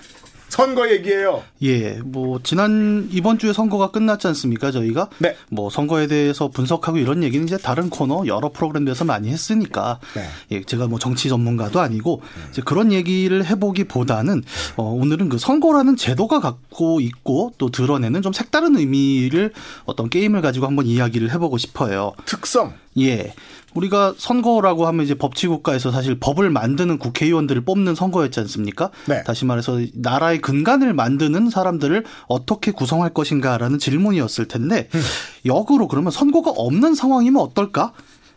선거 0.49 0.91
얘기예요. 0.91 1.43
예, 1.63 2.01
뭐 2.05 2.41
지난 2.43 3.09
이번 3.11 3.39
주에 3.39 3.53
선거가 3.53 3.91
끝났지 3.91 4.27
않습니까? 4.29 4.71
저희가 4.71 5.09
네. 5.19 5.37
뭐 5.51 5.71
선거에 5.71 6.07
대해서 6.07 6.49
분석하고 6.49 6.99
이런 6.99 7.23
얘기는 7.23 7.45
이제 7.47 7.57
다른 7.57 7.91
코너 7.91 8.27
여러 8.27 8.51
프로그램에서 8.51 9.05
많이 9.05 9.29
했으니까 9.29 9.99
네. 10.15 10.23
예, 10.53 10.63
제가 10.63 10.87
뭐 10.87 10.99
정치 10.99 11.29
전문가도 11.29 11.81
아니고 11.81 12.23
이제 12.51 12.63
그런 12.65 12.93
얘기를 12.93 13.45
해보기보다는 13.45 14.43
어, 14.77 14.85
오늘은 14.85 15.29
그 15.29 15.39
선거라는 15.39 15.97
제도가 15.97 16.41
갖고 16.41 17.01
있고 17.01 17.53
또 17.59 17.71
드러내는 17.71 18.23
좀 18.23 18.33
색다른 18.33 18.77
의미를 18.77 19.53
어떤 19.85 20.09
게임을 20.09 20.43
가지고 20.43 20.67
한번 20.67 20.87
이야기를 20.87 21.33
해보고 21.33 21.59
싶어요. 21.59 22.13
특성. 22.25 22.75
예. 22.99 23.35
우리가 23.75 24.15
선거라고 24.17 24.87
하면 24.87 25.05
이제 25.05 25.15
법치국가에서 25.15 25.91
사실 25.91 26.19
법을 26.19 26.51
만드는 26.51 26.99
국회의원들을 26.99 27.65
뽑는 27.65 27.95
선거였지 27.95 28.41
않습니까? 28.41 28.91
네. 29.07 29.23
다시 29.25 29.45
말해서 29.45 29.81
나라의 29.95 30.41
근간을 30.41 30.95
만드는 30.95 31.51
사람들을 31.51 32.05
어떻게 32.27 32.71
구성할 32.71 33.13
것인가라는 33.13 33.79
질문이었을 33.79 34.49
텐데 34.49 34.89
음. 34.95 35.01
역으로 35.45 35.89
그러면 35.89 36.11
선거가 36.11 36.51
없는 36.51 36.95
상황이면 36.95 37.43
어떨까? 37.43 37.93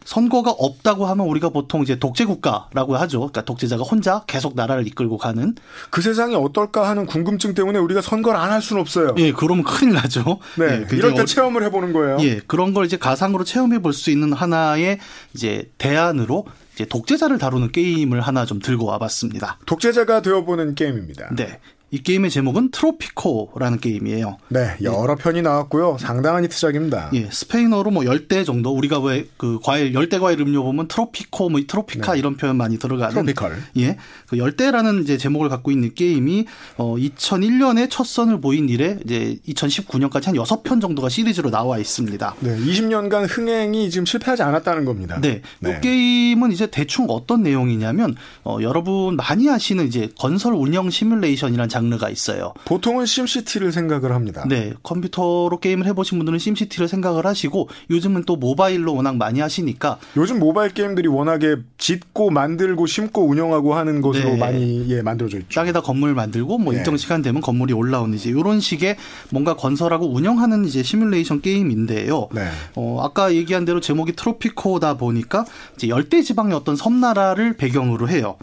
선거가 0.06 0.52
없다고 0.52 1.06
하면 1.06 1.28
우리가 1.28 1.50
보통 1.50 1.82
이제 1.84 2.00
독재 2.00 2.26
국가라고 2.26 2.96
하죠. 2.98 3.20
그러니까 3.20 3.42
독재자가 3.44 3.84
혼자 3.84 4.24
계속 4.28 4.56
나라를 4.56 4.88
이끌고 4.88 5.18
가는. 5.18 5.56
그 5.92 6.02
세상이 6.02 6.36
어떨까 6.36 6.90
하는 6.90 7.06
궁금증 7.06 7.54
때문에 7.54 7.78
우리가 7.80 8.02
선거를 8.02 8.40
안 8.40 8.50
할 8.50 8.62
수는 8.64 8.82
없어요. 8.82 9.14
예, 9.20 9.32
그러면 9.32 9.64
큰일 9.64 9.94
나죠. 9.94 10.40
네. 10.58 10.66
예, 10.92 10.96
이럴 10.96 11.14
때 11.14 11.22
어- 11.22 11.26
체험을 11.26 11.62
해보는 11.66 11.94
거예요. 11.94 12.18
예, 12.22 12.40
그런 12.48 12.74
걸 12.74 12.86
이제 12.86 12.98
가상으로 12.98 13.44
체험해 13.44 13.80
볼 13.80 13.94
수 13.94 14.10
있는 14.12 14.34
하나의 14.34 14.98
이제 15.36 15.70
대안으로 15.78 16.46
이제 16.74 16.86
독재자를 16.86 17.38
다루는 17.38 17.72
게임을 17.72 18.22
하나 18.22 18.46
좀 18.46 18.60
들고 18.60 18.86
와봤습니다. 18.86 19.60
독재자가 19.66 20.22
되어보는 20.22 20.74
게임입니다. 20.76 21.36
네. 21.36 21.60
이 21.92 22.02
게임의 22.04 22.30
제목은 22.30 22.72
트로피코라는 22.72 23.80
게임이에요. 23.80 24.38
네, 24.50 24.76
여러 24.84 25.16
편이 25.16 25.42
나왔고요. 25.42 25.98
상당한 26.00 26.44
히트작입니다. 26.44 27.12
예, 27.16 27.30
스페인어로 27.32 27.92
뭐 27.92 28.06
열대 28.06 28.44
정도 28.44 28.72
우리가 28.76 29.00
왜 29.00 29.26
그 29.38 29.58
과일 29.64 29.94
열대 29.94 30.20
과일 30.20 30.42
음료 30.42 30.64
보면 30.64 30.88
tropico 30.88 31.50
뭐 31.50 31.62
tropica 31.66 32.16
이런 32.16 32.36
표현 32.36 32.58
많이 32.58 32.78
들어가는 32.78 33.26
네. 33.26 33.34
tropical. 33.34 33.64
예. 33.78 33.98
그 34.28 34.38
열대라는 34.38 35.02
이제 35.04 35.18
제목을 35.18 35.50
갖고 35.50 35.72
있는 35.72 35.94
게임이 35.96 36.46
어 36.78 36.96
2001년에 36.96 37.88
첫 37.90 38.06
선을 38.06 38.42
보인 38.42 38.70
이래 38.70 38.98
이제 39.06 39.38
2019년까지 39.48 40.26
한 40.26 40.36
6편 40.36 40.82
정도가 40.82 41.10
시리즈로 41.10 41.50
나와 41.50 41.78
있습니다. 41.78 42.36
네, 42.42 42.58
20년간 42.58 43.28
흥행이 43.30 43.90
지금 43.90 44.06
실패하지 44.06 44.44
않았다는 44.44 44.86
겁니다. 44.86 45.20
네. 45.22 45.42
이 45.64 45.82
게임은 45.82 46.52
이제 46.52 46.68
대충 46.68 47.06
어떤 47.10 47.44
내용이냐면 47.44 48.16
어 48.44 48.58
여러분 48.62 49.16
많이 49.16 49.50
아시는 49.50 49.88
이제 49.88 50.10
건설 50.20 50.54
운영 50.54 50.90
시뮬레이션이라는 50.90 51.70
장르가 51.80 52.10
있어요. 52.10 52.54
보통은 52.66 53.06
심시티를 53.06 53.72
생각을 53.72 54.12
합니다. 54.12 54.46
네, 54.48 54.74
컴퓨터로 54.84 55.60
게임을 55.60 55.86
해보신 55.88 56.18
분들은 56.20 56.40
심시티를 56.40 56.88
생각을 56.88 57.26
하시고 57.26 57.70
요즘은 57.90 58.24
또 58.26 58.36
모바일로 58.36 58.94
워낙 58.94 59.16
많이 59.16 59.40
하시니까 59.40 59.98
요즘 60.18 60.40
모바일 60.40 60.74
게임들이 60.74 61.08
워낙에 61.08 61.58
짓고 61.78 62.30
만들고 62.30 62.86
심고 62.86 63.26
운영하고 63.26 63.74
하는 63.74 64.02
것으로 64.02 64.32
네. 64.32 64.38
많이 64.38 64.86
예, 64.90 65.02
만들어져 65.02 65.40
있죠. 65.40 65.60
땅에다 65.60 65.82
건물 65.82 66.14
만들고 66.14 66.58
뭐 66.58 66.74
네. 66.74 66.80
일정 66.80 66.98
시간 66.98 67.22
되면 67.22 67.42
건물이 67.42 67.74
올라오는 67.74 68.16
이제 68.18 68.30
이런 68.30 68.60
식의 68.60 68.98
뭔가 69.30 69.56
건설하고 69.56 70.14
운영하는 70.14 70.66
이제 70.66 70.84
시뮬레이션 70.84 71.42
게임인데요. 71.42 72.30
네. 72.34 72.48
어, 72.76 73.00
아까 73.02 73.34
얘기한 73.34 73.66
대로 73.66 73.80
제목이 73.80 74.14
트로피코다 74.14 74.98
보니까 74.98 75.46
이제 75.76 75.88
열대 75.88 76.22
지방의 76.22 76.54
어떤 76.56 76.76
섬나라를 76.76 77.54
배경으로 77.54 78.10
해요. 78.10 78.38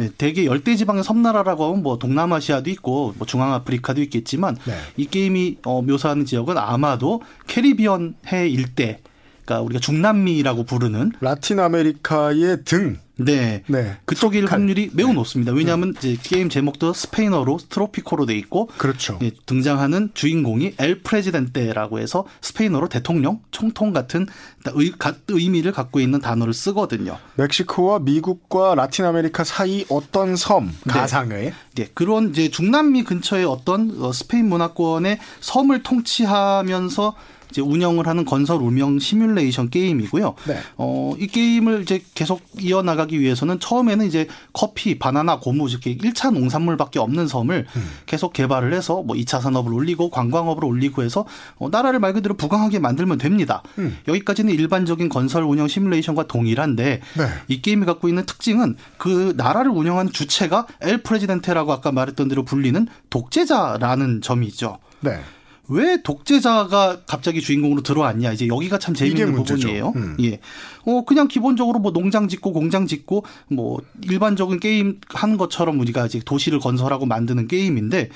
예, 0.00 0.10
대개 0.18 0.44
열대 0.44 0.76
지방의 0.76 1.04
섬나라라고 1.04 1.66
하면 1.66 1.82
뭐 1.82 1.98
동남아시아도 1.98 2.70
있고 2.70 3.14
뭐 3.16 3.26
중앙아프리카도 3.26 4.02
있겠지만 4.02 4.56
네. 4.64 4.74
이 4.96 5.06
게임이 5.06 5.58
어, 5.64 5.82
묘사하는 5.82 6.24
지역은 6.24 6.58
아마도 6.58 7.22
캐리비언 7.46 8.14
해 8.26 8.48
일대 8.48 9.00
그러니까 9.44 9.60
우리가 9.64 9.80
중남미라고 9.80 10.64
부르는 10.64 11.12
라틴 11.20 11.60
아메리카의 11.60 12.64
등. 12.64 12.98
네. 13.16 13.62
네. 13.68 13.96
그쪽일 14.06 14.40
tropical. 14.40 14.58
확률이 14.58 14.90
매우 14.92 15.08
네. 15.08 15.12
높습니다. 15.14 15.52
왜냐하면 15.52 15.94
이제 15.96 16.16
게임 16.20 16.48
제목도 16.48 16.92
스페인어로 16.92 17.58
트로피코로 17.68 18.26
돼 18.26 18.34
있고 18.38 18.66
그렇죠. 18.76 19.20
예, 19.22 19.30
등장하는 19.46 20.10
주인공이 20.14 20.74
El 20.78 21.00
Presidente라고 21.00 22.00
해서 22.00 22.24
스페인어로 22.40 22.88
대통령, 22.88 23.38
총통 23.52 23.92
같은 23.92 24.26
의, 24.74 24.90
가- 24.98 25.14
의미를 25.28 25.70
갖고 25.70 26.00
있는 26.00 26.18
단어를 26.20 26.52
쓰거든요. 26.52 27.18
멕시코와 27.36 28.00
미국과 28.00 28.74
라틴 28.74 29.04
아메리카 29.04 29.44
사이 29.44 29.84
어떤 29.90 30.34
섬 30.34 30.72
네. 30.84 30.92
가상의 30.92 31.52
네, 31.76 31.88
그런 31.94 32.30
이제 32.30 32.48
중남미 32.50 33.04
근처의 33.04 33.44
어떤 33.44 33.94
어, 34.02 34.10
스페인 34.12 34.48
문화권의 34.48 35.20
섬을 35.40 35.84
통치하면서 35.84 37.14
이제 37.54 37.62
운영을 37.62 38.08
하는 38.08 38.24
건설 38.24 38.60
운영 38.60 38.98
시뮬레이션 38.98 39.70
게임이고요. 39.70 40.34
네. 40.48 40.58
어, 40.76 41.14
이 41.18 41.28
게임을 41.28 41.82
이제 41.82 42.02
계속 42.14 42.42
이어나가기 42.58 43.20
위해서는 43.20 43.60
처음에는 43.60 44.06
이제 44.06 44.26
커피, 44.52 44.98
바나나, 44.98 45.38
고무 45.38 45.68
이렇게 45.70 45.96
1차 45.96 46.32
농산물밖에 46.32 46.98
없는 46.98 47.28
섬을 47.28 47.66
계속 48.06 48.32
개발을 48.32 48.74
해서 48.74 49.04
뭐 49.04 49.14
2차 49.14 49.40
산업을 49.40 49.72
올리고 49.72 50.10
관광업을 50.10 50.64
올리고 50.64 51.04
해서 51.04 51.26
어, 51.58 51.68
나라를 51.70 52.00
말 52.00 52.12
그대로 52.12 52.34
부강하게 52.34 52.80
만들면 52.80 53.18
됩니다. 53.18 53.62
여기까지는 54.08 54.52
일반적인 54.52 55.08
건설 55.08 55.44
운영 55.44 55.68
시뮬레이션과 55.68 56.26
동일한데 56.26 57.00
네. 57.16 57.26
이 57.46 57.62
게임이 57.62 57.86
갖고 57.86 58.08
있는 58.08 58.26
특징은 58.26 58.74
그 58.98 59.32
나라를 59.36 59.70
운영하는 59.70 60.10
주체가 60.10 60.66
엘 60.80 61.02
프레지덴테라고 61.04 61.72
아까 61.72 61.92
말했던 61.92 62.26
대로 62.26 62.44
불리는 62.44 62.88
독재자라는 63.10 64.22
점이죠. 64.22 64.78
네. 65.00 65.20
왜 65.68 66.02
독재자가 66.02 67.00
갑자기 67.06 67.40
주인공으로 67.40 67.82
들어왔냐 67.82 68.32
이제 68.32 68.46
여기가 68.48 68.78
참 68.78 68.94
문제죠. 69.32 69.60
부분이에요. 69.60 69.92
음. 69.96 70.16
예, 70.20 70.40
어 70.86 71.04
그냥 71.04 71.28
기본적으로 71.28 71.78
뭐 71.78 71.92
농장 71.92 72.28
짓고 72.28 72.52
공장 72.52 72.86
짓고 72.86 73.24
뭐 73.48 73.80
일반적인 74.02 74.60
게임 74.60 75.00
하는 75.08 75.36
것처럼 75.36 75.80
우리가 75.80 76.06
이제 76.06 76.20
도시를 76.24 76.60
건설하고 76.60 77.06
만드는 77.06 77.48
게임인데 77.48 78.10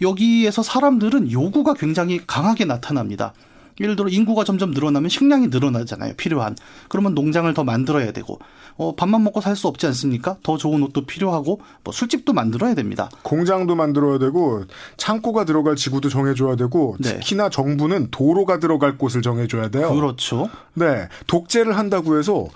여기에서 0.00 0.62
사람들은 0.62 1.30
요구가 1.30 1.74
굉장히 1.74 2.20
강하게 2.26 2.64
나타납니다. 2.64 3.32
예를 3.80 3.96
들어 3.96 4.08
인구가 4.08 4.44
점점 4.44 4.70
늘어나면 4.72 5.08
식량이 5.08 5.48
늘어나잖아요. 5.48 6.14
필요한. 6.16 6.56
그러면 6.88 7.14
농장을 7.14 7.52
더 7.54 7.64
만들어야 7.64 8.12
되고 8.12 8.38
어 8.76 8.94
밥만 8.94 9.22
먹고 9.24 9.40
살 9.40 9.56
수 9.56 9.66
없지 9.68 9.86
않습니까? 9.86 10.36
더 10.42 10.56
좋은 10.56 10.82
옷도 10.84 11.04
필요하고 11.04 11.60
뭐 11.82 11.92
술집도 11.92 12.32
만들어야 12.32 12.74
됩니다. 12.74 13.08
공장도 13.22 13.74
만들어야 13.74 14.18
되고 14.18 14.64
창고가 14.96 15.44
들어갈 15.44 15.74
지구도 15.76 16.08
정해줘야 16.08 16.54
되고 16.56 16.96
네. 17.00 17.10
특히나 17.14 17.50
정부는 17.50 18.08
도로가 18.10 18.58
들어갈 18.60 18.96
곳을 18.98 19.20
정해줘야 19.22 19.68
돼요. 19.68 19.92
그렇죠. 19.92 20.48
네, 20.74 21.08
독재를 21.26 21.76
한다고 21.76 22.18
해서 22.18 22.46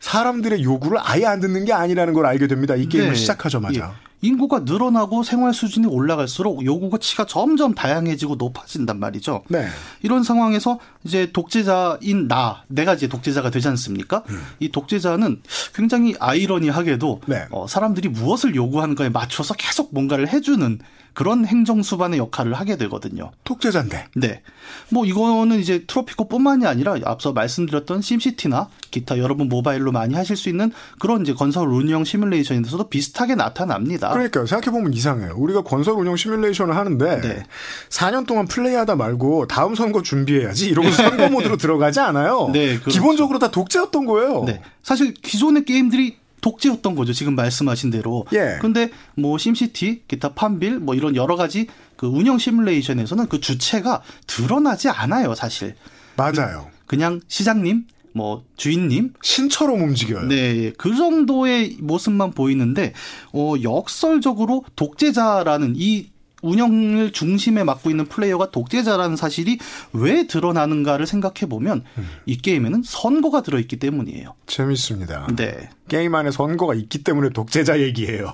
사람들의 0.00 0.62
요구를 0.62 0.98
아예 1.00 1.24
안 1.24 1.40
듣는 1.40 1.64
게 1.64 1.72
아니라는 1.72 2.14
걸 2.14 2.26
알게 2.26 2.46
됩니다. 2.46 2.76
이 2.76 2.88
게임을 2.88 3.10
네. 3.10 3.14
시작하자마자. 3.16 3.80
예. 3.80 4.07
인구가 4.20 4.60
늘어나고 4.60 5.22
생활 5.22 5.54
수준이 5.54 5.86
올라갈수록 5.86 6.64
요구가치가 6.64 7.26
점점 7.26 7.74
다양해지고 7.74 8.36
높아진단 8.36 8.98
말이죠. 8.98 9.44
네. 9.48 9.66
이런 10.02 10.22
상황에서 10.22 10.78
이제 11.04 11.30
독재자인 11.32 12.28
나, 12.28 12.64
내가 12.68 12.94
이제 12.94 13.06
독재자가 13.06 13.50
되지 13.50 13.68
않습니까? 13.68 14.24
음. 14.30 14.42
이 14.58 14.70
독재자는 14.70 15.42
굉장히 15.74 16.14
아이러니하게도 16.18 17.20
네. 17.26 17.46
어, 17.50 17.66
사람들이 17.68 18.08
무엇을 18.08 18.54
요구하는가에 18.54 19.10
맞춰서 19.10 19.54
계속 19.54 19.94
뭔가를 19.94 20.32
해주는 20.32 20.78
그런 21.18 21.44
행정수반의 21.44 22.16
역할을 22.20 22.54
하게 22.54 22.76
되거든요. 22.76 23.32
독재자인데. 23.42 24.06
네. 24.14 24.40
뭐 24.88 25.04
이거는 25.04 25.58
이제 25.58 25.82
트로피코뿐만이 25.84 26.64
아니라 26.64 26.94
앞서 27.06 27.32
말씀드렸던 27.32 28.02
심시티나 28.02 28.68
기타 28.92 29.18
여러분 29.18 29.48
모바일로 29.48 29.90
많이 29.90 30.14
하실 30.14 30.36
수 30.36 30.48
있는 30.48 30.70
그런 31.00 31.22
이제 31.22 31.34
건설 31.34 31.70
운영 31.70 32.04
시뮬레이션에서도 32.04 32.88
비슷하게 32.88 33.34
나타납니다. 33.34 34.10
그러니까요. 34.10 34.46
생각해 34.46 34.70
보면 34.70 34.94
이상해요. 34.94 35.34
우리가 35.36 35.64
건설 35.64 35.94
운영 35.94 36.14
시뮬레이션을 36.14 36.76
하는데 36.76 37.20
네. 37.20 37.42
4년 37.88 38.24
동안 38.24 38.46
플레이하다 38.46 38.94
말고 38.94 39.48
다음 39.48 39.74
선거 39.74 40.02
준비해야지 40.02 40.68
이러고 40.68 40.88
선거 40.92 41.28
모드로 41.30 41.56
들어가지 41.56 41.98
않아요. 41.98 42.48
네, 42.54 42.78
그렇죠. 42.78 42.90
기본적으로 42.90 43.40
다 43.40 43.50
독재였던 43.50 44.06
거예요. 44.06 44.44
네. 44.46 44.62
사실 44.84 45.14
기존의 45.14 45.64
게임들이 45.64 46.27
독재였던 46.40 46.94
거죠. 46.94 47.12
지금 47.12 47.34
말씀하신 47.34 47.90
대로. 47.90 48.26
예. 48.32 48.58
근데 48.60 48.90
뭐 49.14 49.38
심시티, 49.38 50.02
기타 50.08 50.34
판빌 50.34 50.78
뭐 50.80 50.94
이런 50.94 51.16
여러 51.16 51.36
가지 51.36 51.66
그 51.96 52.06
운영 52.06 52.38
시뮬레이션에서는 52.38 53.28
그 53.28 53.40
주체가 53.40 54.02
드러나지 54.26 54.88
않아요, 54.88 55.34
사실. 55.34 55.74
맞아요. 56.16 56.68
그냥 56.86 57.20
시장님, 57.28 57.86
뭐 58.12 58.44
주인님, 58.56 59.14
신처럼 59.22 59.80
움직여요. 59.82 60.26
네, 60.26 60.72
그 60.78 60.96
정도의 60.96 61.76
모습만 61.80 62.32
보이는데 62.32 62.92
어 63.32 63.54
역설적으로 63.62 64.64
독재자라는 64.74 65.74
이 65.76 66.10
운영을 66.42 67.12
중심에 67.12 67.64
맡고 67.64 67.90
있는 67.90 68.06
플레이어가 68.06 68.50
독재자라는 68.50 69.16
사실이 69.16 69.58
왜 69.92 70.26
드러나는가를 70.26 71.06
생각해 71.06 71.48
보면 71.48 71.84
이 72.26 72.36
게임에는 72.36 72.82
선거가 72.84 73.42
들어 73.42 73.58
있기 73.58 73.78
때문이에요. 73.78 74.34
재밌습니다. 74.46 75.28
네. 75.36 75.70
게임 75.88 76.14
안에 76.14 76.30
선거가 76.30 76.74
있기 76.74 77.02
때문에 77.02 77.30
독재자 77.30 77.80
얘기예요. 77.80 78.32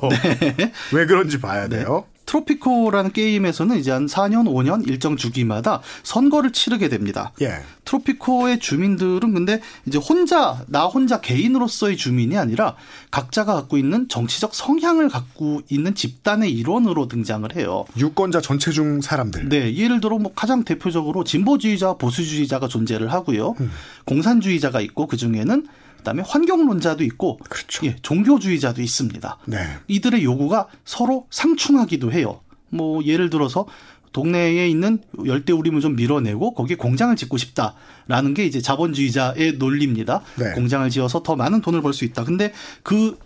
왜 0.92 1.06
그런지 1.06 1.40
봐야 1.40 1.68
네. 1.68 1.78
돼요. 1.78 2.04
트로피코라는 2.26 3.12
게임에서는 3.12 3.78
이제 3.78 3.90
한 3.90 4.06
4년, 4.06 4.46
5년 4.46 4.86
일정 4.88 5.16
주기마다 5.16 5.80
선거를 6.02 6.52
치르게 6.52 6.88
됩니다. 6.88 7.32
예. 7.40 7.60
트로피코의 7.84 8.58
주민들은 8.60 9.34
근데 9.34 9.60
이제 9.86 9.98
혼자 9.98 10.62
나 10.66 10.86
혼자 10.86 11.20
개인으로서의 11.20 11.96
주민이 11.96 12.36
아니라 12.38 12.76
각자가 13.10 13.54
갖고 13.54 13.76
있는 13.76 14.08
정치적 14.08 14.54
성향을 14.54 15.08
갖고 15.08 15.60
있는 15.68 15.94
집단의 15.94 16.50
일원으로 16.52 17.08
등장을 17.08 17.54
해요. 17.56 17.84
유권자 17.96 18.40
전체 18.40 18.70
중 18.70 19.00
사람들. 19.00 19.48
네, 19.48 19.74
예를 19.76 20.00
들어 20.00 20.18
뭐 20.18 20.32
가장 20.34 20.64
대표적으로 20.64 21.24
진보주의자, 21.24 21.94
보수주의자가 21.94 22.68
존재를 22.68 23.12
하고요. 23.12 23.54
음. 23.60 23.70
공산주의자가 24.04 24.80
있고 24.80 25.06
그 25.06 25.16
중에는 25.16 25.66
그다음에 26.04 26.22
환경론자도 26.24 27.02
있고, 27.04 27.38
그렇죠. 27.48 27.86
예, 27.86 27.96
종교주의자도 28.02 28.82
있습니다. 28.82 29.38
네. 29.46 29.58
이들의 29.88 30.22
요구가 30.22 30.68
서로 30.84 31.26
상충하기도 31.30 32.12
해요. 32.12 32.40
뭐 32.68 33.02
예를 33.04 33.30
들어서 33.30 33.66
동네에 34.12 34.68
있는 34.68 34.98
열대우림을 35.24 35.80
좀 35.80 35.96
밀어내고 35.96 36.54
거기에 36.54 36.76
공장을 36.76 37.16
짓고 37.16 37.36
싶다라는 37.36 38.34
게 38.34 38.44
이제 38.44 38.60
자본주의자의 38.60 39.54
논리입니다. 39.58 40.20
네. 40.36 40.52
공장을 40.52 40.88
지어서 40.90 41.22
더 41.22 41.34
많은 41.34 41.62
돈을 41.62 41.82
벌 41.82 41.92
수 41.94 42.04
있다. 42.04 42.22
근데 42.24 42.52
그 42.82 43.18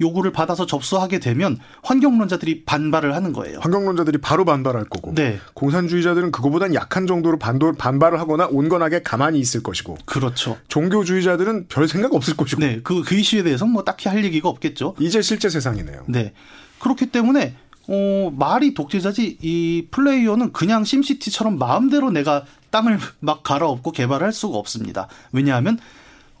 요구를 0.00 0.32
받아서 0.32 0.66
접수하게 0.66 1.20
되면 1.20 1.58
환경론자들이 1.82 2.64
반발을 2.64 3.14
하는 3.14 3.32
거예요. 3.32 3.58
환경론자들이 3.60 4.18
바로 4.18 4.44
반발할 4.44 4.84
거고. 4.84 5.14
네. 5.14 5.38
공산주의자들은 5.54 6.32
그거보단 6.32 6.74
약한 6.74 7.06
정도로 7.06 7.38
반도, 7.38 7.72
반발을 7.72 8.18
하거나 8.20 8.46
온건하게 8.50 9.02
가만히 9.02 9.38
있을 9.38 9.62
것이고. 9.62 9.98
그렇죠. 10.04 10.58
종교주의자들은 10.68 11.66
별 11.68 11.88
생각 11.88 12.14
없을 12.14 12.36
것이고. 12.36 12.60
네. 12.60 12.80
그, 12.82 13.02
그 13.02 13.14
이슈에 13.14 13.42
대해서 13.42 13.66
뭐 13.66 13.84
딱히 13.84 14.08
할 14.08 14.24
얘기가 14.24 14.48
없겠죠. 14.48 14.96
이제 14.98 15.22
실제 15.22 15.48
세상이네요. 15.48 16.04
네. 16.08 16.32
그렇기 16.80 17.06
때문에 17.06 17.54
어, 17.86 18.32
말이 18.36 18.74
독재자지 18.74 19.38
이 19.42 19.86
플레이어는 19.90 20.52
그냥 20.52 20.84
심시티처럼 20.84 21.58
마음대로 21.58 22.10
내가 22.10 22.44
땅을 22.70 22.98
막 23.20 23.42
갈아엎고 23.42 23.92
개발할 23.92 24.32
수가 24.32 24.58
없습니다. 24.58 25.08
왜냐하면 25.32 25.78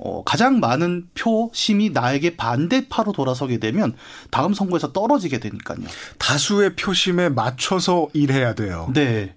어, 0.04 0.22
가장 0.22 0.60
많은 0.60 1.08
표심이 1.14 1.88
나에게 1.88 2.36
반대파로 2.36 3.12
돌아서게 3.12 3.58
되면 3.58 3.94
다음 4.30 4.52
선거에서 4.52 4.92
떨어지게 4.92 5.40
되니까요. 5.40 5.78
다수의 6.18 6.76
표심에 6.76 7.30
맞춰서 7.30 8.08
일해야 8.12 8.54
돼요. 8.54 8.90
네. 8.92 9.34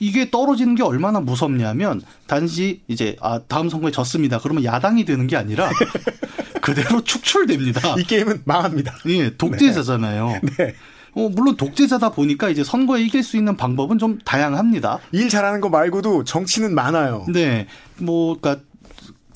이게 0.00 0.28
떨어지는 0.30 0.74
게 0.74 0.82
얼마나 0.82 1.20
무섭냐면 1.20 2.02
단지 2.26 2.82
이제 2.88 3.16
아 3.20 3.40
다음 3.46 3.70
선거에 3.70 3.92
졌습니다. 3.92 4.40
그러면 4.40 4.64
야당이 4.64 5.04
되는 5.04 5.26
게 5.28 5.36
아니라 5.36 5.70
그대로 6.60 7.02
축출됩니다. 7.02 7.94
이 7.96 8.02
게임은 8.02 8.42
망합니다. 8.44 8.92
예, 9.06 9.36
독재자잖아요. 9.36 10.40
네. 10.58 10.74
어, 11.16 11.30
물론 11.30 11.56
독재자다 11.56 12.10
보니까 12.10 12.50
이제 12.50 12.62
선거에 12.62 13.00
이길 13.02 13.22
수 13.22 13.38
있는 13.38 13.56
방법은 13.56 13.98
좀 13.98 14.18
다양합니다. 14.18 14.98
일 15.12 15.30
잘하는 15.30 15.62
거 15.62 15.70
말고도 15.70 16.24
정치는 16.24 16.74
많아요. 16.74 17.24
네, 17.32 17.66
뭐, 17.96 18.38
그니까, 18.38 18.60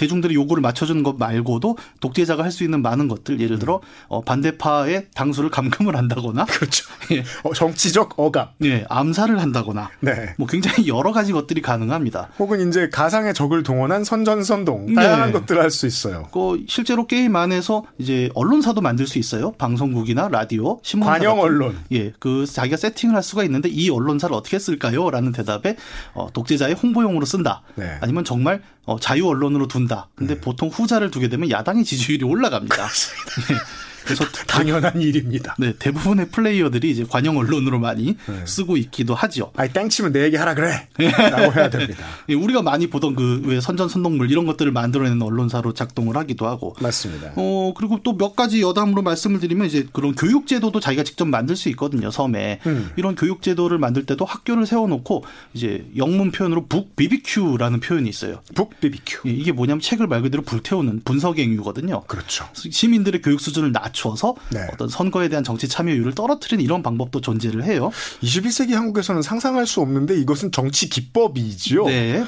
대중들의 0.00 0.34
요구를 0.34 0.60
맞춰주는 0.62 1.02
것 1.02 1.16
말고도 1.18 1.76
독재자가 2.00 2.42
할 2.44 2.50
수 2.50 2.64
있는 2.64 2.82
많은 2.82 3.06
것들 3.06 3.38
예를 3.40 3.60
들어 3.60 3.80
어, 4.08 4.22
반대파의 4.22 5.06
당수를 5.14 5.50
감금을 5.50 5.94
한다거나 5.96 6.44
그렇죠. 6.46 6.84
예, 7.12 7.22
어, 7.44 7.52
정치적 7.54 8.18
억압. 8.18 8.54
예, 8.64 8.84
암살을 8.88 9.40
한다거나 9.40 9.88
네. 10.00 10.34
뭐 10.36 10.48
굉장히 10.48 10.88
여러 10.88 11.12
가지 11.12 11.32
것들이 11.32 11.62
가능합니다. 11.62 12.30
혹은 12.40 12.68
이제 12.68 12.88
가상의 12.88 13.34
적을 13.34 13.62
동원한 13.62 14.02
선전선동 14.02 14.86
네. 14.86 14.94
다양한 14.94 15.30
것들을 15.32 15.62
할 15.62 15.70
수 15.70 15.86
있어요. 15.86 16.26
그 16.32 16.64
실제로 16.66 17.06
게임 17.06 17.36
안에서 17.36 17.84
이제 17.98 18.28
언론사도 18.34 18.80
만들 18.80 19.06
수 19.06 19.18
있어요. 19.20 19.52
방송국이나 19.52 20.26
라디오, 20.28 20.80
신문사 20.82 21.12
관영 21.12 21.36
같은. 21.36 21.48
언론. 21.48 21.78
예, 21.92 22.12
그 22.18 22.44
자기가 22.46 22.76
세팅을 22.76 23.14
할 23.14 23.22
수가 23.22 23.44
있는데 23.44 23.68
이 23.68 23.88
언론사를 23.90 24.34
어떻게 24.34 24.58
쓸까요?라는 24.58 25.30
대답에 25.30 25.76
어, 26.14 26.26
독재자의 26.32 26.74
홍보용으로 26.74 27.24
쓴다. 27.24 27.62
네. 27.76 27.98
아니면 28.00 28.24
정말 28.24 28.62
어, 28.90 28.98
자유 28.98 29.28
언론으로 29.28 29.68
둔다. 29.68 30.08
근데 30.16 30.40
보통 30.40 30.68
후자를 30.68 31.12
두게 31.12 31.28
되면 31.28 31.48
야당의 31.48 31.84
지지율이 31.84 32.24
올라갑니다. 32.24 32.82
예. 32.82 33.54
그래서 34.04 34.24
당연한 34.46 35.00
일입니다. 35.00 35.54
네, 35.58 35.72
대부분의 35.78 36.28
플레이어들이 36.30 36.90
이제 36.90 37.04
관영 37.08 37.36
언론으로 37.36 37.78
많이 37.78 38.16
네. 38.26 38.46
쓰고 38.46 38.76
있기도 38.76 39.14
하죠. 39.14 39.52
아이 39.56 39.72
땡치면 39.72 40.12
내 40.12 40.24
얘기 40.24 40.36
하라 40.36 40.54
그래. 40.54 40.88
라고 40.98 41.52
해야 41.52 41.68
됩니다. 41.70 42.04
예, 42.28 42.34
우리가 42.34 42.62
많이 42.62 42.86
보던 42.88 43.14
그 43.14 43.40
왜 43.44 43.60
선전 43.60 43.88
선동물 43.88 44.30
이런 44.30 44.46
것들을 44.46 44.70
만들어내는 44.72 45.22
언론사로 45.22 45.72
작동을 45.74 46.16
하기도 46.16 46.46
하고 46.46 46.74
맞습니다. 46.80 47.32
어, 47.36 47.72
그리고 47.76 48.00
또 48.02 48.10
몇 48.20 48.36
가지 48.36 48.60
여담으로 48.60 49.00
말씀을 49.02 49.40
드리면 49.40 49.66
이제 49.66 49.86
그런 49.92 50.14
교육 50.14 50.46
제도도 50.46 50.78
자기가 50.78 51.04
직접 51.04 51.24
만들 51.26 51.56
수 51.56 51.68
있거든요, 51.70 52.10
섬에. 52.10 52.60
음. 52.66 52.90
이런 52.96 53.14
교육 53.14 53.40
제도를 53.40 53.78
만들 53.78 54.04
때도 54.04 54.24
학교를 54.26 54.66
세워놓고 54.66 55.24
이제 55.54 55.86
영문 55.96 56.32
표현으로 56.32 56.66
북 56.66 56.94
BBQ라는 56.96 57.80
표현이 57.80 58.08
있어요. 58.10 58.42
북 58.54 58.78
BBQ. 58.80 59.20
예, 59.26 59.30
이게 59.32 59.52
뭐냐면 59.52 59.80
책을 59.80 60.06
말 60.06 60.20
그대로 60.22 60.42
불태우는 60.42 61.02
분석행위거든요. 61.04 62.02
그렇죠. 62.08 62.46
시민들의 62.54 63.22
교육 63.22 63.40
수준을 63.40 63.72
낮 63.72 63.89
춰서 63.92 64.34
네. 64.50 64.66
어떤 64.72 64.88
선거에 64.88 65.28
대한 65.28 65.44
정치 65.44 65.68
참여율을 65.68 66.14
떨어뜨리는 66.14 66.62
이런 66.62 66.82
방법도 66.82 67.20
존재를 67.20 67.64
해요. 67.64 67.90
21세기 68.22 68.72
한국에서는 68.72 69.22
상상할 69.22 69.66
수 69.66 69.80
없는데 69.80 70.18
이것은 70.18 70.52
정치 70.52 70.88
기법이지요. 70.88 71.86
네. 71.86 72.24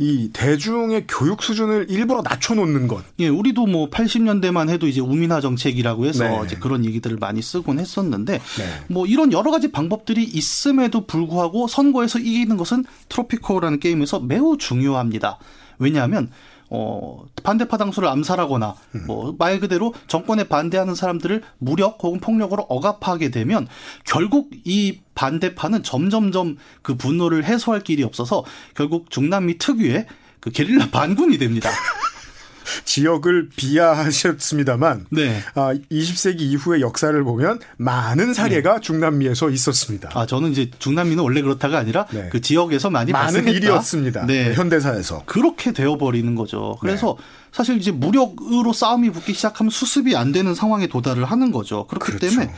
이 0.00 0.30
대중의 0.32 1.06
교육 1.08 1.42
수준을 1.42 1.86
일부러 1.90 2.22
낮춰놓는 2.22 2.86
것. 2.86 3.02
예, 3.18 3.28
우리도 3.28 3.66
뭐 3.66 3.90
80년대만 3.90 4.68
해도 4.68 4.86
이제 4.86 5.00
우민화 5.00 5.40
정책이라고 5.40 6.06
해서 6.06 6.28
네. 6.28 6.40
이제 6.46 6.56
그런 6.56 6.84
얘기들을 6.84 7.16
많이 7.16 7.42
쓰곤 7.42 7.80
했었는데 7.80 8.34
네. 8.34 8.64
뭐 8.86 9.06
이런 9.06 9.32
여러 9.32 9.50
가지 9.50 9.72
방법들이 9.72 10.22
있음에도 10.22 11.06
불구하고 11.06 11.66
선거에서 11.66 12.20
이기는 12.20 12.56
것은 12.56 12.84
트로피코라는 13.08 13.80
게임에서 13.80 14.20
매우 14.20 14.56
중요합니다. 14.56 15.38
왜냐하면 15.80 16.30
어 16.70 17.24
반대 17.42 17.66
파 17.66 17.78
당수를 17.78 18.08
암살하거나 18.08 18.74
뭐말 19.06 19.58
그대로 19.60 19.94
정권에 20.06 20.44
반대하는 20.44 20.94
사람들을 20.94 21.42
무력 21.58 22.02
혹은 22.02 22.20
폭력으로 22.20 22.64
억압하게 22.68 23.30
되면 23.30 23.66
결국 24.04 24.50
이 24.64 25.00
반대파는 25.14 25.82
점점점 25.82 26.56
그 26.82 26.96
분노를 26.96 27.44
해소할 27.44 27.80
길이 27.80 28.02
없어서 28.02 28.44
결국 28.74 29.10
중남미 29.10 29.58
특유의 29.58 30.06
그 30.40 30.50
게릴라 30.50 30.90
반군이 30.90 31.38
됩니다. 31.38 31.70
지역을 32.84 33.50
비하하셨습니다만 33.56 35.06
네. 35.10 35.42
아, 35.54 35.74
20세기 35.90 36.40
이후의 36.40 36.80
역사를 36.80 37.22
보면 37.24 37.60
많은 37.76 38.34
사례가 38.34 38.80
중남미에서 38.80 39.50
있었습니다. 39.50 40.10
아 40.14 40.26
저는 40.26 40.52
이제 40.52 40.70
중남미는 40.78 41.22
원래 41.22 41.42
그렇다가 41.42 41.78
아니라 41.78 42.06
네. 42.10 42.28
그 42.30 42.40
지역에서 42.40 42.90
많이 42.90 43.12
많은 43.12 43.26
발생했다. 43.26 43.56
일이었습니다. 43.56 44.26
네. 44.26 44.54
현대사에서. 44.54 45.22
그렇게 45.26 45.72
되어버리는 45.72 46.34
거죠. 46.34 46.76
그래서 46.80 47.16
사실 47.52 47.76
이제 47.78 47.90
무력으로 47.90 48.72
싸움이 48.72 49.10
붙기 49.10 49.32
시작하면 49.32 49.70
수습이 49.70 50.16
안 50.16 50.32
되는 50.32 50.54
상황에 50.54 50.86
도달을 50.86 51.24
하는 51.24 51.50
거죠. 51.50 51.86
그렇기 51.86 52.12
그렇죠. 52.12 52.28
때문에 52.28 52.52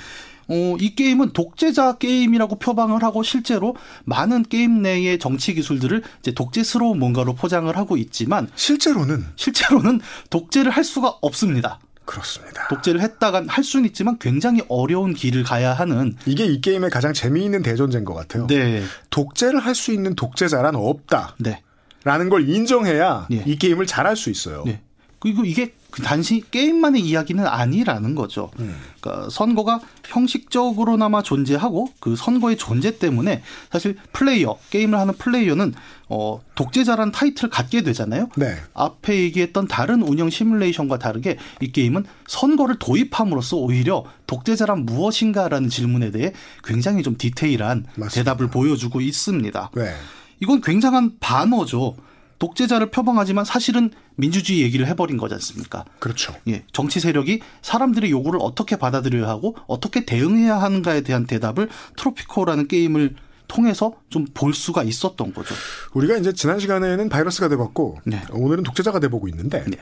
어, 0.50 0.76
이 0.80 0.94
게임은 0.94 1.32
독재자 1.32 1.94
게임이라고 1.96 2.58
표방을 2.58 3.02
하고 3.02 3.22
실제로 3.22 3.76
많은 4.04 4.42
게임 4.42 4.82
내의 4.82 5.18
정치 5.18 5.54
기술들을 5.54 6.02
이제 6.18 6.32
독재스러운 6.32 6.98
뭔가로 6.98 7.34
포장을 7.34 7.74
하고 7.76 7.96
있지만 7.96 8.48
실제로는 8.56 9.24
실제로는 9.36 10.00
독재를 10.28 10.72
할 10.72 10.84
수가 10.84 11.18
없습니다. 11.22 11.78
그렇습니다. 12.04 12.66
독재를 12.66 13.00
했다간 13.00 13.48
할 13.48 13.62
수는 13.62 13.86
있지만 13.86 14.18
굉장히 14.18 14.62
어려운 14.68 15.14
길을 15.14 15.44
가야 15.44 15.72
하는 15.72 16.16
이게 16.26 16.44
이 16.44 16.60
게임의 16.60 16.90
가장 16.90 17.12
재미있는 17.12 17.62
대전제인 17.62 18.04
것 18.04 18.14
같아요. 18.14 18.48
네, 18.48 18.82
독재를 19.10 19.60
할 19.60 19.76
수 19.76 19.92
있는 19.92 20.16
독재자란 20.16 20.74
없다. 20.74 21.36
네. 21.38 21.62
라는 22.02 22.28
걸 22.28 22.48
인정해야 22.48 23.28
예. 23.30 23.44
이 23.46 23.56
게임을 23.56 23.86
잘할 23.86 24.16
수 24.16 24.30
있어요. 24.30 24.64
네. 24.66 24.80
그리고 25.20 25.44
이게 25.44 25.66
그 25.66 25.72
단지 25.90 26.42
게임만의 26.50 27.00
이야기는 27.02 27.46
아니라는 27.46 28.14
거죠. 28.14 28.50
음. 28.58 28.76
그러니까 29.00 29.30
선거가 29.30 29.80
형식적으로나마 30.06 31.22
존재하고 31.22 31.92
그 32.00 32.16
선거의 32.16 32.56
존재 32.56 32.98
때문에 32.98 33.42
사실 33.70 33.96
플레이어 34.12 34.58
게임을 34.70 34.98
하는 34.98 35.14
플레이어는 35.14 35.74
어 36.08 36.40
독재자라는 36.54 37.12
타이틀을 37.12 37.50
갖게 37.50 37.82
되잖아요. 37.82 38.28
네. 38.36 38.56
앞에 38.74 39.18
얘기했던 39.20 39.68
다른 39.68 40.02
운영 40.02 40.28
시뮬레이션과 40.28 40.98
다르게 40.98 41.38
이 41.60 41.70
게임은 41.70 42.04
선거를 42.26 42.78
도입함으로써 42.78 43.56
오히려 43.56 44.04
독재자란 44.26 44.86
무엇인가라는 44.86 45.68
질문에 45.68 46.10
대해 46.10 46.32
굉장히 46.64 47.02
좀 47.02 47.16
디테일한 47.16 47.86
맞습니다. 47.94 48.08
대답을 48.10 48.48
보여주고 48.48 49.00
있습니다. 49.00 49.70
네. 49.74 49.94
이건 50.40 50.60
굉장한 50.60 51.18
반어죠. 51.20 51.96
독재자를 52.40 52.90
표방하지만 52.90 53.44
사실은 53.44 53.90
민주주의 54.16 54.62
얘기를 54.62 54.86
해버린 54.88 55.16
거지 55.16 55.34
않습니까? 55.34 55.84
그렇죠. 56.00 56.34
예, 56.48 56.64
정치 56.72 56.98
세력이 56.98 57.40
사람들의 57.62 58.10
요구를 58.10 58.40
어떻게 58.42 58.74
받아들여야 58.76 59.28
하고 59.28 59.54
어떻게 59.68 60.04
대응해야 60.04 60.60
하는가에 60.60 61.02
대한 61.02 61.26
대답을 61.26 61.68
트로피코라는 61.96 62.66
게임을 62.66 63.14
통해서 63.46 63.94
좀 64.10 64.26
볼 64.32 64.54
수가 64.54 64.84
있었던 64.84 65.34
거죠. 65.34 65.54
우리가 65.92 66.16
이제 66.16 66.32
지난 66.32 66.58
시간에는 66.60 67.08
바이러스가 67.08 67.48
돼봤고 67.48 67.98
네. 68.04 68.22
오늘은 68.30 68.62
독재자가 68.64 69.00
돼보고 69.00 69.28
있는데 69.28 69.64
네. 69.66 69.76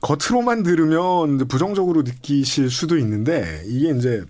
겉으로만 0.00 0.62
들으면 0.62 1.38
부정적으로 1.48 2.02
느끼실 2.02 2.70
수도 2.70 2.98
있는데 2.98 3.62
이게 3.66 3.90
이제 3.90 4.24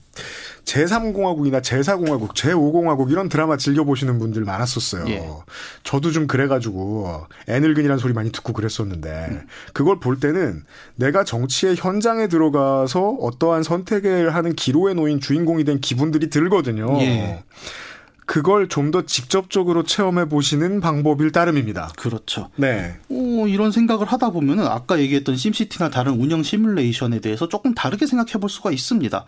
제3공화국이나 0.64 1.62
제4공화국, 1.62 2.34
제5공화국 2.34 3.10
이런 3.10 3.28
드라마 3.28 3.56
즐겨보시는 3.56 4.18
분들 4.18 4.44
많았었어요. 4.44 5.08
예. 5.08 5.28
저도 5.82 6.10
좀 6.10 6.26
그래가지고 6.26 7.26
애늙은이라는 7.46 7.98
소리 7.98 8.12
많이 8.12 8.30
듣고 8.32 8.52
그랬었는데 8.52 9.42
그걸 9.72 9.98
볼 9.98 10.20
때는 10.20 10.64
내가 10.96 11.24
정치의 11.24 11.76
현장에 11.76 12.28
들어가서 12.28 13.16
어떠한 13.20 13.62
선택을 13.62 14.34
하는 14.34 14.54
기로에 14.54 14.94
놓인 14.94 15.20
주인공이 15.20 15.64
된 15.64 15.80
기분들이 15.80 16.28
들거든요. 16.28 17.00
예. 17.00 17.42
그걸 18.26 18.68
좀 18.68 18.90
더 18.90 19.04
직접적으로 19.04 19.82
체험해 19.84 20.26
보시는 20.30 20.80
방법일 20.80 21.32
따름입니다. 21.32 21.92
그렇죠. 21.98 22.48
네. 22.56 22.96
어, 23.38 23.46
이런 23.46 23.70
생각을 23.70 24.06
하다 24.06 24.30
보면은 24.30 24.66
아까 24.66 24.98
얘기했던 24.98 25.36
심시티나 25.36 25.90
다른 25.90 26.20
운영 26.20 26.42
시뮬레이션에 26.42 27.20
대해서 27.20 27.48
조금 27.48 27.74
다르게 27.74 28.06
생각해 28.06 28.32
볼 28.40 28.50
수가 28.50 28.70
있습니다. 28.70 29.24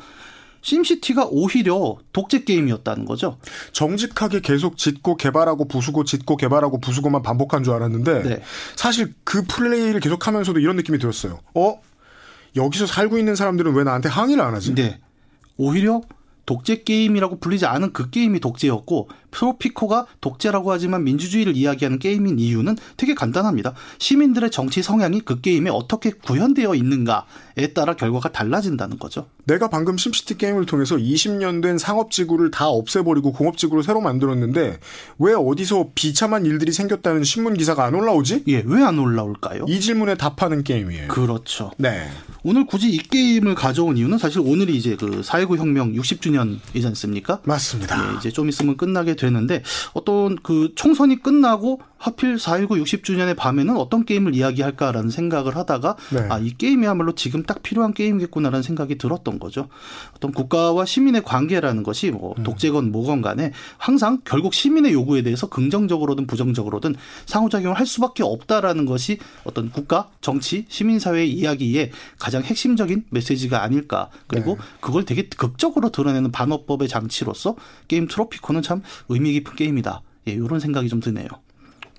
심시티가 0.62 1.26
오히려 1.30 1.96
독재 2.12 2.44
게임이었다는 2.44 3.06
거죠. 3.06 3.38
정직하게 3.72 4.40
계속 4.40 4.76
짓고 4.76 5.16
개발하고 5.16 5.66
부수고 5.68 6.04
짓고 6.04 6.36
개발하고 6.36 6.80
부수고만 6.80 7.22
반복한 7.22 7.64
줄 7.64 7.72
알았는데 7.74 8.22
네. 8.22 8.42
사실 8.76 9.14
그 9.24 9.42
플레이를 9.44 10.00
계속하면서도 10.00 10.58
이런 10.60 10.76
느낌이 10.76 10.98
들었어요. 10.98 11.40
어? 11.54 11.80
여기서 12.56 12.86
살고 12.86 13.16
있는 13.16 13.36
사람들은 13.36 13.72
왜 13.74 13.84
나한테 13.84 14.08
항의를 14.08 14.42
안 14.42 14.54
하지? 14.54 14.74
네. 14.74 14.98
오히려 15.56 16.02
독재 16.50 16.82
게임이라고 16.82 17.38
불리지 17.38 17.64
않은 17.66 17.92
그 17.92 18.10
게임이 18.10 18.40
독재였고 18.40 19.08
프로피코가 19.30 20.06
독재라고 20.20 20.72
하지만 20.72 21.04
민주주의를 21.04 21.56
이야기하는 21.56 22.00
게임인 22.00 22.40
이유는 22.40 22.76
되게 22.96 23.14
간단합니다. 23.14 23.74
시민들의 23.98 24.50
정치 24.50 24.82
성향이 24.82 25.20
그 25.20 25.40
게임에 25.40 25.70
어떻게 25.70 26.10
구현되어 26.10 26.74
있는가에 26.74 27.68
따라 27.72 27.94
결과가 27.94 28.32
달라진다는 28.32 28.98
거죠. 28.98 29.28
내가 29.44 29.70
방금 29.70 29.96
심시티 29.96 30.38
게임을 30.38 30.66
통해서 30.66 30.96
20년 30.96 31.62
된 31.62 31.78
상업지구를 31.78 32.50
다 32.50 32.68
없애버리고 32.68 33.30
공업지구를 33.32 33.84
새로 33.84 34.00
만들었는데 34.00 34.80
왜 35.20 35.34
어디서 35.34 35.90
비참한 35.94 36.46
일들이 36.46 36.72
생겼다는 36.72 37.22
신문 37.22 37.54
기사가 37.54 37.84
안 37.84 37.94
올라오지? 37.94 38.42
예, 38.48 38.64
왜 38.66 38.80
안 38.82 38.98
올라올까요? 38.98 39.66
이 39.68 39.78
질문에 39.78 40.16
답하는 40.16 40.64
게임이에요. 40.64 41.08
그렇죠. 41.08 41.70
네. 41.76 42.08
오늘 42.42 42.64
굳이 42.66 42.90
이 42.90 42.98
게임을 42.98 43.54
가져온 43.54 43.96
이유는 43.96 44.18
사실 44.18 44.40
오늘이 44.40 44.76
이제 44.76 44.96
그 44.96 45.20
4.19 45.20 45.58
혁명 45.58 45.92
60주년이지 45.92 46.86
않습니까? 46.86 47.40
맞습니다. 47.44 48.12
예, 48.12 48.16
이제 48.16 48.30
좀 48.30 48.48
있으면 48.48 48.76
끝나게 48.76 49.14
되는데 49.14 49.62
어떤 49.92 50.36
그 50.36 50.72
총선이 50.74 51.22
끝나고 51.22 51.80
하필 52.00 52.36
4.19 52.36 52.82
60주년의 52.82 53.36
밤에는 53.36 53.76
어떤 53.76 54.06
게임을 54.06 54.34
이야기할까라는 54.34 55.10
생각을 55.10 55.54
하다가 55.54 55.96
네. 56.14 56.26
아, 56.30 56.38
이 56.38 56.56
게임이야말로 56.56 57.14
지금 57.14 57.42
딱 57.42 57.62
필요한 57.62 57.92
게임이겠구나라는 57.92 58.62
생각이 58.62 58.96
들었던 58.96 59.38
거죠. 59.38 59.68
어떤 60.16 60.32
국가와 60.32 60.86
시민의 60.86 61.22
관계라는 61.22 61.82
것이 61.82 62.10
뭐 62.10 62.34
음. 62.38 62.42
독재건 62.42 62.90
뭐건 62.90 63.20
간에 63.20 63.52
항상 63.76 64.22
결국 64.24 64.54
시민의 64.54 64.94
요구에 64.94 65.20
대해서 65.20 65.50
긍정적으로든 65.50 66.26
부정적으로든 66.26 66.94
상호작용을 67.26 67.78
할 67.78 67.86
수밖에 67.86 68.22
없다라는 68.22 68.86
것이 68.86 69.18
어떤 69.44 69.70
국가, 69.70 70.08
정치, 70.22 70.64
시민사회의 70.68 71.30
이야기에 71.30 71.90
가장 72.18 72.42
핵심적인 72.42 73.04
메시지가 73.10 73.62
아닐까. 73.62 74.08
그리고 74.26 74.56
네. 74.56 74.62
그걸 74.80 75.04
되게 75.04 75.28
극적으로 75.28 75.90
드러내는 75.90 76.32
반어법의 76.32 76.88
장치로서 76.88 77.56
게임 77.88 78.08
트로피코는 78.08 78.62
참 78.62 78.80
의미 79.10 79.32
깊은 79.32 79.54
게임이다. 79.54 80.00
예, 80.28 80.32
이런 80.32 80.60
생각이 80.60 80.88
좀 80.88 81.00
드네요. 81.00 81.28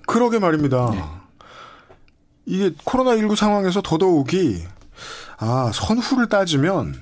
그러게 0.06 0.38
말입니다. 0.38 0.90
네. 0.90 1.02
이게 2.46 2.70
코로나19 2.70 3.36
상황에서 3.36 3.82
더더욱이 3.82 4.64
아, 5.38 5.70
선후를 5.74 6.28
따지면 6.28 6.94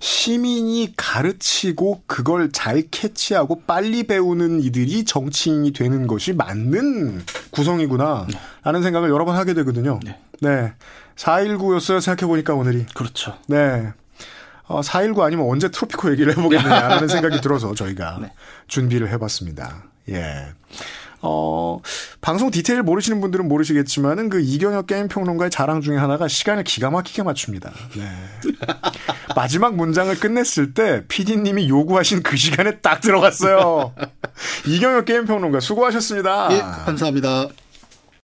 시민이 0.00 0.94
가르치고 0.96 2.02
그걸 2.06 2.50
잘 2.50 2.82
캐치하고 2.90 3.62
빨리 3.66 4.04
배우는 4.04 4.62
이들이 4.62 5.04
정치인이 5.04 5.72
되는 5.72 6.06
것이 6.06 6.32
맞는 6.32 7.24
구성이구나. 7.50 8.26
라는 8.64 8.82
생각을 8.82 9.10
여러 9.10 9.24
번 9.24 9.36
하게 9.36 9.54
되거든요. 9.54 10.00
네. 10.04 10.18
네. 10.40 10.72
4.19였어요. 11.16 12.00
생각해보니까 12.00 12.54
오늘이. 12.54 12.86
그렇죠. 12.94 13.38
네. 13.46 13.92
어, 14.66 14.80
4.19 14.80 15.20
아니면 15.20 15.46
언제 15.48 15.70
트로피코 15.70 16.10
얘기를 16.10 16.36
해보겠느냐라는 16.36 17.06
생각이 17.08 17.40
들어서 17.40 17.74
저희가 17.74 18.18
네. 18.20 18.32
준비를 18.66 19.08
해봤습니다. 19.10 19.84
예. 20.08 20.52
어, 21.26 21.80
방송 22.20 22.50
디테일 22.50 22.82
모르시는 22.82 23.20
분들은 23.22 23.48
모르시겠지만은 23.48 24.28
그 24.28 24.40
이경혁 24.40 24.86
게임 24.86 25.08
평론가의 25.08 25.50
자랑 25.50 25.80
중에 25.80 25.96
하나가 25.96 26.28
시간을 26.28 26.64
기가 26.64 26.90
막히게 26.90 27.22
맞춥니다. 27.22 27.72
네. 27.96 28.10
마지막 29.34 29.74
문장을 29.74 30.14
끝냈을 30.20 30.74
때 30.74 31.02
PD님이 31.08 31.70
요구하신 31.70 32.22
그 32.22 32.36
시간에 32.36 32.78
딱 32.80 33.00
들어갔어요. 33.00 33.94
이경혁 34.68 35.06
게임 35.06 35.24
평론가 35.24 35.60
수고하셨습니다. 35.60 36.48
예, 36.52 36.58
감사합니다. 36.84 37.48